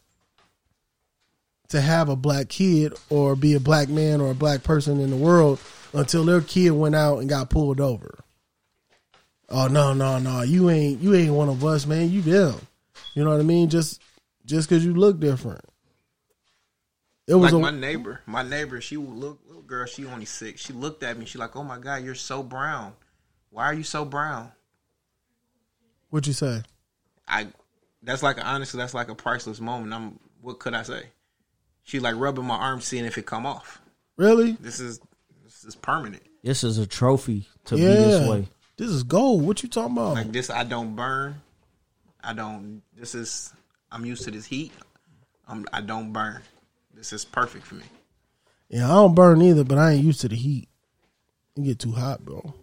[1.69, 5.11] to have a black kid or be a black man or a black person in
[5.11, 5.61] the world
[5.93, 8.19] until their kid went out and got pulled over.
[9.51, 10.43] Oh no, no, no!
[10.43, 12.11] You ain't you ain't one of us, man.
[12.11, 12.55] You them.
[13.15, 13.71] You know what I mean?
[13.71, 14.03] Just
[14.45, 15.65] just because you look different.
[17.29, 20.25] It was Like a, my neighbor, my neighbor, she would look little girl, she only
[20.25, 20.63] six.
[20.63, 22.95] She looked at me, she like, oh my god, you're so brown.
[23.51, 24.51] Why are you so brown?
[26.09, 26.63] What'd you say?
[27.29, 27.49] I,
[28.03, 29.93] that's like honestly, that's like a priceless moment.
[29.93, 31.03] I'm, what could I say?
[31.83, 33.81] She like rubbing my arm, seeing if it come off.
[34.17, 34.53] Really?
[34.53, 34.99] This is,
[35.45, 36.23] this is permanent.
[36.43, 37.89] This is a trophy to yeah.
[37.89, 38.49] be this way.
[38.79, 39.45] This is gold.
[39.45, 40.15] What you talking about?
[40.15, 41.43] Like this, I don't burn.
[42.23, 42.83] I don't.
[42.97, 43.53] This is.
[43.93, 44.73] I'm used to this heat.
[45.47, 45.67] I'm.
[45.73, 46.41] I don't burn.
[46.99, 47.85] This is perfect for me.
[48.69, 50.69] yeah, I don't burn either, but I ain't used to the heat.
[51.57, 52.55] It get too hot, bro.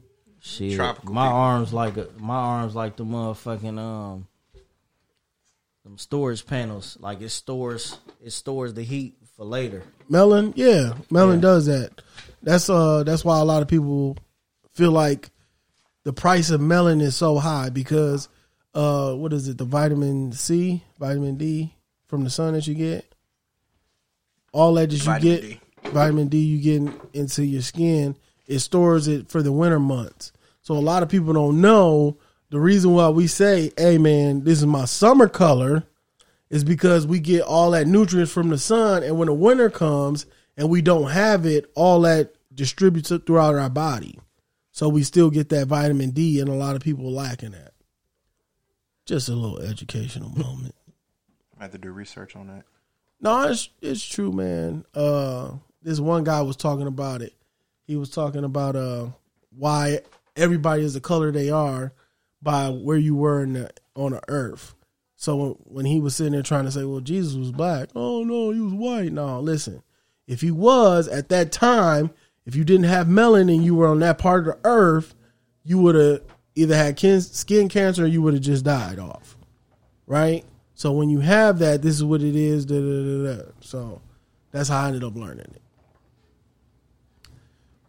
[0.41, 1.37] Shit, Tropical my people.
[1.37, 4.27] arms like a, my arms like the motherfucking um,
[5.85, 6.97] them storage panels.
[6.99, 9.83] Like it stores it stores the heat for later.
[10.09, 12.01] Melon, yeah, melon does that.
[12.43, 14.17] That's uh, that's why a lot of people
[14.73, 15.29] feel like
[16.03, 18.27] the price of melon is so high because
[18.73, 19.57] uh, what is it?
[19.57, 21.73] The vitamin C, vitamin D
[22.07, 23.14] from the sun that you get,
[24.55, 25.89] all that that you Vitamin get, D.
[25.89, 28.15] vitamin D you get into your skin,
[28.47, 30.31] it stores it for the winter months.
[30.61, 32.17] So a lot of people don't know
[32.49, 35.83] the reason why we say, "Hey, man, this is my summer color."
[36.49, 40.25] is because we get all that nutrients from the sun, and when the winter comes
[40.55, 44.19] and we don't have it, all that distributes it throughout our body.
[44.71, 47.73] So we still get that vitamin D, and a lot of people lacking that.
[49.05, 50.75] Just a little educational moment.
[51.59, 52.63] I have to do research on that.
[53.25, 54.85] No, it's it's true, man.
[54.93, 57.33] Uh, this one guy was talking about it.
[57.87, 59.07] He was talking about uh
[59.49, 60.01] why
[60.35, 61.91] everybody is the color they are
[62.39, 64.75] by where you were in the, on the earth.
[65.15, 68.51] So when he was sitting there trying to say, "Well, Jesus was black," oh no,
[68.51, 69.11] he was white.
[69.11, 69.81] No, listen,
[70.27, 72.11] if he was at that time,
[72.45, 75.15] if you didn't have melanin, and you were on that part of the earth,
[75.63, 76.21] you would have
[76.53, 79.35] either had kin- skin cancer or you would have just died off,
[80.05, 80.45] right?
[80.75, 82.65] So when you have that, this is what it is.
[82.65, 83.51] Da, da, da.
[83.61, 84.01] So
[84.51, 85.61] that's how I ended up learning it.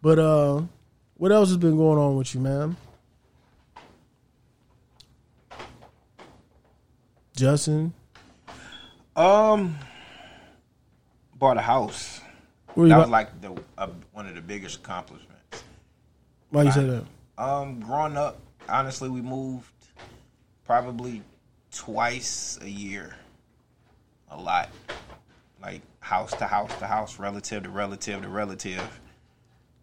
[0.01, 0.63] But uh,
[1.17, 2.77] what else has been going on with you, man?
[7.35, 7.93] Justin,
[9.15, 9.77] Um,
[11.35, 12.21] bought a house.
[12.77, 15.65] That was like the uh, one of the biggest accomplishments.
[16.51, 17.05] why you say that?
[17.37, 19.71] Um, growing up, honestly, we moved
[20.65, 21.23] probably
[21.77, 23.15] twice a year.
[24.31, 24.71] A lot,
[25.63, 29.01] like house to house to house, relative to relative to relative.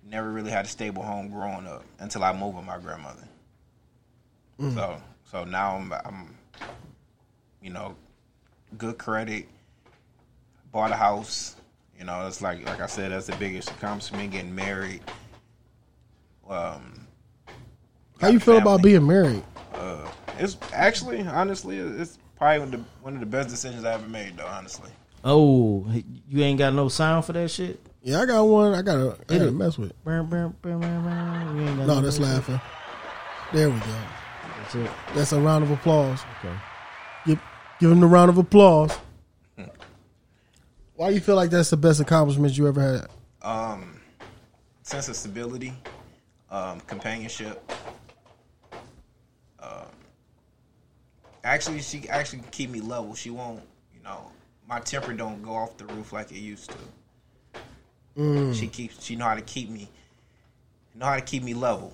[0.10, 3.24] Never really had a stable home growing up until I moved with my grandmother.
[4.74, 6.36] So, so now I'm, I'm,
[7.62, 7.96] you know,
[8.78, 9.48] good credit.
[10.72, 11.56] Bought a house.
[11.98, 14.32] You know, it's like like I said, that's the biggest accomplishment.
[14.32, 15.02] Getting married.
[16.50, 17.08] Um,
[18.20, 19.44] How you feel about being married?
[20.40, 24.08] It's actually, honestly, it's probably one of, the, one of the best decisions I ever
[24.08, 24.48] made, though.
[24.48, 24.90] Honestly,
[25.26, 25.88] Oh,
[26.28, 27.80] you ain't got no sound for that shit.
[28.02, 28.74] Yeah, I got one.
[28.74, 29.94] I gotta, I Hit gotta mess with.
[30.04, 31.58] Burn, burn, burn, burn, burn.
[31.58, 32.60] You ain't got No, that's that laughing.
[33.54, 33.86] There we go.
[34.58, 34.92] That's it.
[35.16, 36.22] That's a round of applause.
[36.40, 36.54] Okay.
[37.26, 37.42] Give,
[37.80, 38.92] give him the round of applause.
[40.96, 43.08] Why do you feel like that's the best accomplishment you ever had?
[43.42, 44.00] um,
[44.84, 45.74] sense of stability,
[46.52, 47.72] um, companionship.
[49.60, 49.86] Um,
[51.44, 53.16] actually, she actually keep me level.
[53.16, 53.62] She won't,
[53.96, 54.32] you know,
[54.68, 57.60] my temper don't go off the roof like it used to.
[58.18, 58.56] Mm.
[58.56, 59.04] She keeps.
[59.04, 59.90] She know how to keep me.
[60.96, 61.94] Know how to keep me level.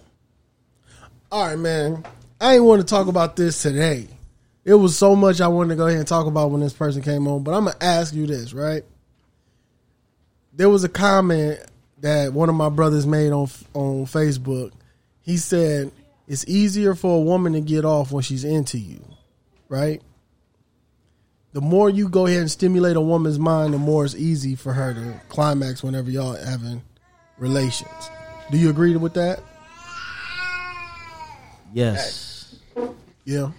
[1.31, 2.05] All right, man.
[2.41, 4.07] I ain't want to talk about this today.
[4.65, 7.01] It was so much I wanted to go ahead and talk about when this person
[7.01, 8.83] came on, but I'm gonna ask you this, right?
[10.53, 11.59] There was a comment
[11.99, 14.71] that one of my brothers made on on Facebook.
[15.21, 15.91] He said
[16.27, 19.03] it's easier for a woman to get off when she's into you,
[19.69, 20.01] right?
[21.53, 24.73] The more you go ahead and stimulate a woman's mind, the more it's easy for
[24.73, 26.83] her to climax whenever y'all having
[27.37, 28.09] relations.
[28.51, 29.41] Do you agree with that?
[31.73, 32.55] Yes,
[33.25, 33.51] Yeah.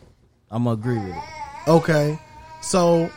[0.50, 1.68] I'm agree with it.
[1.68, 2.18] Okay.
[2.60, 3.08] So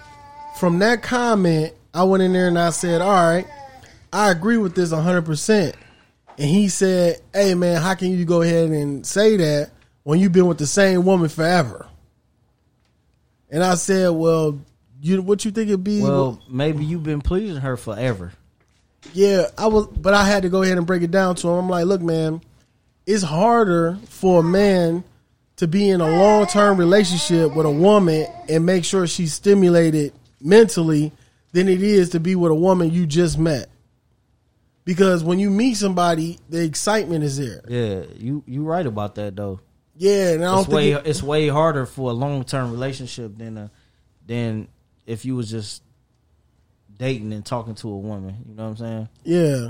[0.60, 3.48] from that comment, I went in there and I said, All right,
[4.12, 5.74] I agree with this 100%.
[6.38, 9.72] And he said, Hey, man, how can you go ahead and say that
[10.04, 11.88] when you've been with the same woman forever?
[13.54, 14.60] And I said, Well,
[15.00, 16.02] you what you think it'd be?
[16.02, 18.34] Well, maybe you've been pleasing her forever.
[19.14, 21.56] Yeah, I was, but I had to go ahead and break it down to him.
[21.56, 22.42] I'm like, look, man,
[23.06, 25.04] it's harder for a man
[25.58, 30.14] to be in a long term relationship with a woman and make sure she's stimulated
[30.42, 31.12] mentally
[31.52, 33.70] than it is to be with a woman you just met.
[34.86, 37.62] Because when you meet somebody, the excitement is there.
[37.68, 39.60] Yeah, you you right about that though.
[40.04, 42.72] Yeah, and I don't It's way think it- it's way harder for a long term
[42.72, 43.72] relationship than a
[44.28, 44.68] than
[45.06, 45.82] if you was just
[46.98, 48.36] dating and talking to a woman.
[48.48, 49.10] You know what I'm saying?
[49.24, 49.70] Yeah.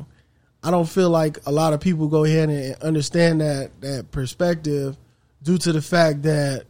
[0.64, 4.98] I don't feel like a lot of people go ahead and understand that that perspective
[5.44, 6.64] due to the fact that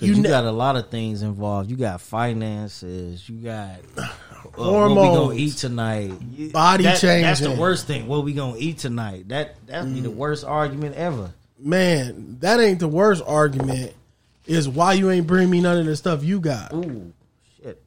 [0.00, 1.70] You you, ne- got a lot of things involved.
[1.70, 3.28] You got finances.
[3.28, 4.08] You got uh,
[4.42, 5.16] what we Hormones.
[5.16, 6.52] gonna eat tonight.
[6.52, 8.06] Body that- That's the worst thing.
[8.08, 9.28] What we gonna eat tonight?
[9.28, 11.30] That that'd be the worst argument ever.
[11.60, 13.94] Man, that ain't the worst argument.
[14.46, 16.72] Is why you ain't bring me none of the stuff you got.
[16.72, 17.12] Ooh,
[17.62, 17.80] shit.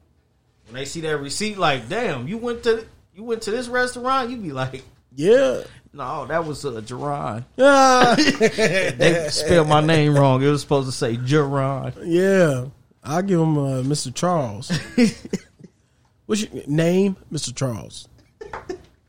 [0.66, 4.30] When they see that receipt, like, damn, you went to you went to this restaurant.
[4.30, 4.82] You be like,
[5.14, 5.62] Yeah.
[5.92, 7.44] no, that was uh, Jerron.
[7.58, 10.42] Ah, They spelled my name wrong.
[10.42, 11.92] It was supposed to say Jerron.
[12.04, 12.66] yeah.
[13.02, 14.14] I'll give him uh, Mr.
[14.14, 14.70] Charles.
[16.26, 17.16] What's your name?
[17.30, 17.54] Mr.
[17.54, 18.08] Charles.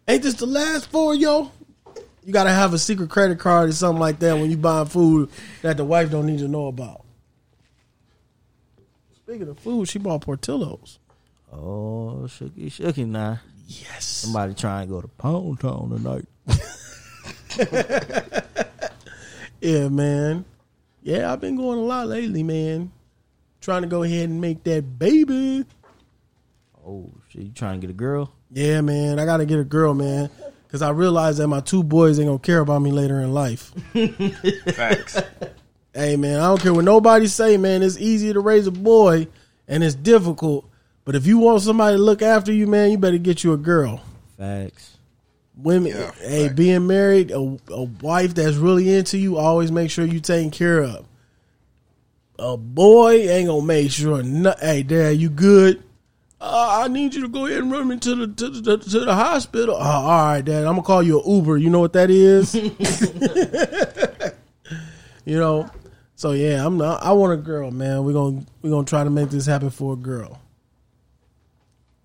[0.07, 1.51] Ain't this the last four, yo?
[2.25, 5.29] You gotta have a secret credit card or something like that when you buying food
[5.61, 7.05] that the wife don't need to know about.
[9.15, 10.99] Speaking of food, she bought Portillo's.
[11.53, 13.39] Oh, shooky, shooky now.
[13.67, 14.05] Yes.
[14.05, 16.25] Somebody trying to go to Pound Town tonight.
[19.65, 20.45] Yeah, man.
[21.01, 22.91] Yeah, I've been going a lot lately, man.
[23.61, 25.65] Trying to go ahead and make that baby.
[26.85, 28.31] Oh, shit, you trying to get a girl?
[28.51, 29.17] Yeah, man.
[29.17, 30.29] I got to get a girl, man.
[30.75, 33.33] Because I realize that my two boys ain't going to care about me later in
[33.33, 33.71] life.
[34.75, 35.17] Facts.
[35.93, 37.81] hey, man, I don't care what nobody say, man.
[37.81, 39.29] It's easy to raise a boy
[39.69, 40.69] and it's difficult.
[41.05, 43.57] But if you want somebody to look after you, man, you better get you a
[43.57, 44.01] girl.
[44.37, 44.97] Facts.
[45.55, 46.55] Women, Yeah, hey, facts.
[46.57, 50.81] being married, a, a wife that's really into you, always make sure you taken care
[50.83, 51.05] of.
[52.37, 54.21] A boy ain't gonna make sure.
[54.23, 55.81] No, hey, dad, you good?
[56.39, 58.99] Uh, I need you to go ahead and run me to the to the, to
[58.99, 59.75] the hospital.
[59.75, 61.57] Uh, all right, dad, I'm gonna call you an Uber.
[61.57, 62.53] You know what that is?
[65.25, 65.69] you know.
[66.15, 67.03] So yeah, I'm not.
[67.03, 68.03] I want a girl, man.
[68.03, 70.41] We're gonna we're gonna try to make this happen for a girl.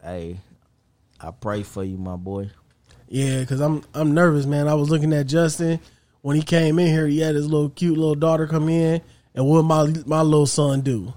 [0.02, 0.38] Hey,
[1.20, 2.50] I pray for you, my boy.
[3.08, 4.68] Yeah, because I'm I'm nervous, man.
[4.68, 5.80] I was looking at Justin
[6.22, 7.06] when he came in here.
[7.06, 9.00] He had his little cute little daughter come in,
[9.34, 11.12] and what my my little son do?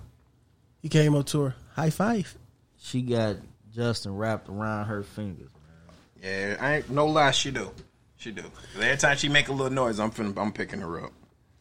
[0.82, 2.36] He came up to her, high five.
[2.84, 3.38] She got
[3.74, 5.50] Justin wrapped around her fingers.
[5.54, 5.96] Man.
[6.22, 7.32] Yeah, I ain't no lie.
[7.32, 7.72] She do.
[8.18, 8.44] She do.
[8.76, 11.14] Every time she make a little noise, I'm finna, I'm picking her up.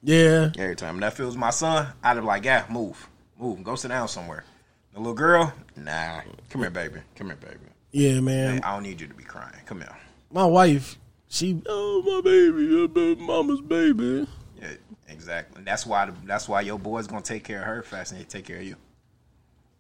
[0.03, 0.95] Yeah, Every time.
[0.97, 3.09] And that feels my son, I'd be like, yeah, move,
[3.39, 4.45] move, go sit down somewhere.
[4.93, 7.59] The little girl, nah, come here, baby, come here, baby.
[7.93, 8.61] yeah, man.
[8.65, 9.55] I don't need you to be crying.
[9.65, 9.97] Come here.
[10.33, 10.99] My wife,
[11.29, 14.27] she, oh my baby, baby, mama's baby.
[14.61, 14.73] Yeah,
[15.09, 15.59] exactly.
[15.59, 18.19] And that's why the, that's why your boy's gonna take care of her fast and
[18.21, 18.75] he take care of you.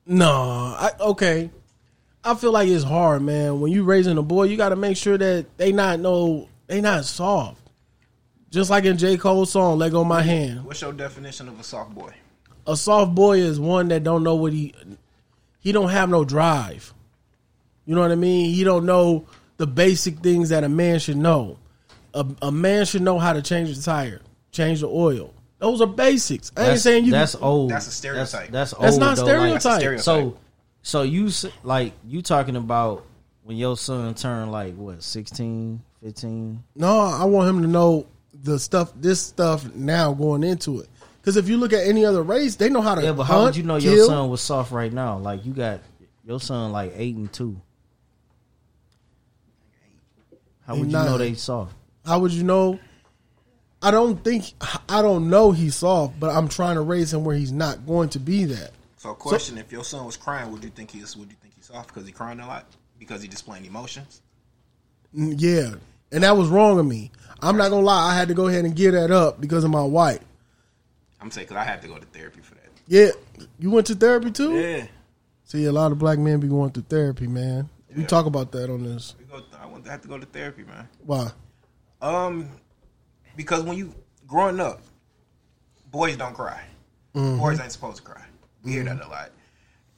[0.07, 1.50] No, I okay.
[2.24, 3.61] I feel like it's hard, man.
[3.61, 6.80] When you raising a boy, you got to make sure that they not no, they
[6.80, 7.61] not soft.
[8.50, 9.16] Just like in J.
[9.16, 10.64] Cole's song, Let Go My Hand.
[10.64, 12.12] What's your definition of a soft boy?
[12.66, 14.74] A soft boy is one that don't know what he
[15.61, 16.92] he don't have no drive.
[17.86, 18.53] You know what I mean?
[18.53, 19.26] He don't know
[19.57, 21.59] the basic things that a man should know.
[22.14, 25.32] A, a man should know how to change the tire, change the oil.
[25.63, 26.51] Those are basics.
[26.57, 27.13] I ain't That's, saying you.
[27.13, 27.71] that's old.
[27.71, 28.49] That's a stereotype.
[28.51, 28.83] That's, that's old.
[28.83, 29.25] That's not though.
[29.27, 29.65] stereotype.
[29.65, 30.05] Like, Stereotype.
[30.05, 30.37] so,
[30.83, 33.07] so you s- like you talking about
[33.45, 36.65] when your son turned like what 16, 15?
[36.75, 38.09] no, I want him to know
[38.43, 38.93] the stuff.
[38.97, 40.89] This stuff now going into it.
[41.21, 43.03] Because if you look at any other race, they know how to.
[43.05, 43.95] Yeah, but how hunt, would you know kill.
[43.95, 45.19] your son was soft right now?
[45.19, 45.79] Like you got
[46.27, 47.57] your son like eight and two.
[50.67, 51.07] How would you Nine.
[51.07, 51.73] know they soft?
[52.05, 52.81] How would you know?
[53.83, 54.53] I don't think
[54.89, 58.09] I don't know he's soft, but I'm trying to raise him where he's not going
[58.11, 58.70] to be that.
[58.97, 61.66] So, question: If your son was crying, would you think he's would you think he's
[61.66, 62.66] soft because he crying a lot
[62.99, 64.22] because he displaying emotions?
[65.16, 65.74] Mm, Yeah,
[66.12, 67.11] and that was wrong of me.
[67.43, 68.11] I'm not gonna lie.
[68.12, 70.20] I had to go ahead and give that up because of my wife.
[71.20, 72.68] I'm saying because I had to go to therapy for that.
[72.87, 73.11] Yeah,
[73.59, 74.55] you went to therapy too.
[74.59, 74.87] Yeah,
[75.45, 77.68] See, a lot of black men be going through therapy, man.
[77.95, 79.14] We talk about that on this.
[79.18, 79.43] we go.
[79.53, 80.89] I had to go to therapy, man.
[81.05, 81.30] Why?
[82.01, 82.49] Um,
[83.37, 83.95] because when you
[84.26, 84.80] growing up,
[85.91, 86.62] boys don't cry.
[87.14, 88.24] Boys ain't supposed to cry.
[88.62, 89.30] We hear that a lot.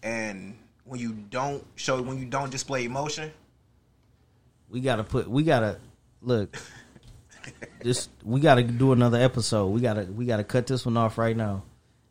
[0.02, 3.30] And when you don't show, when you don't display emotion,
[4.68, 5.28] We gotta put.
[5.28, 5.78] We gotta
[6.20, 6.56] look.
[7.84, 9.68] just we gotta do another episode.
[9.68, 11.62] We gotta we gotta cut this one off right now,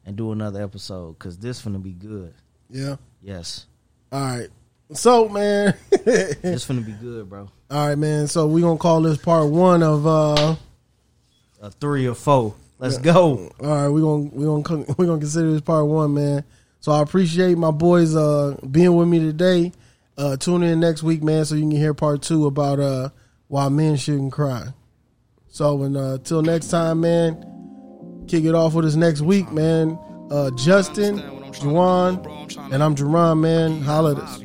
[0.05, 2.33] and do another episode because this gonna be good.
[2.69, 2.95] Yeah.
[3.21, 3.65] Yes,
[4.11, 4.49] All right.
[4.93, 5.75] So, man.
[5.91, 7.49] this gonna be good, bro.
[7.69, 8.27] All right, man.
[8.27, 10.07] So we gonna call this part one of.
[10.07, 10.55] uh
[11.63, 12.55] A three or four.
[12.77, 13.49] Let's go.
[13.61, 16.43] All right, we gonna we gonna con- we gonna consider this part one, man.
[16.81, 19.71] So I appreciate my boys uh being with me today.
[20.17, 23.09] Uh Tune in next week, man, so you can hear part two about uh
[23.47, 24.73] why men shouldn't cry.
[25.47, 29.97] So and uh till next time, man, kick it off with us next week, man.
[30.29, 31.19] Uh Justin,
[31.53, 33.79] Juwan, and I'm Jerron, man.
[33.83, 34.42] Holla at us.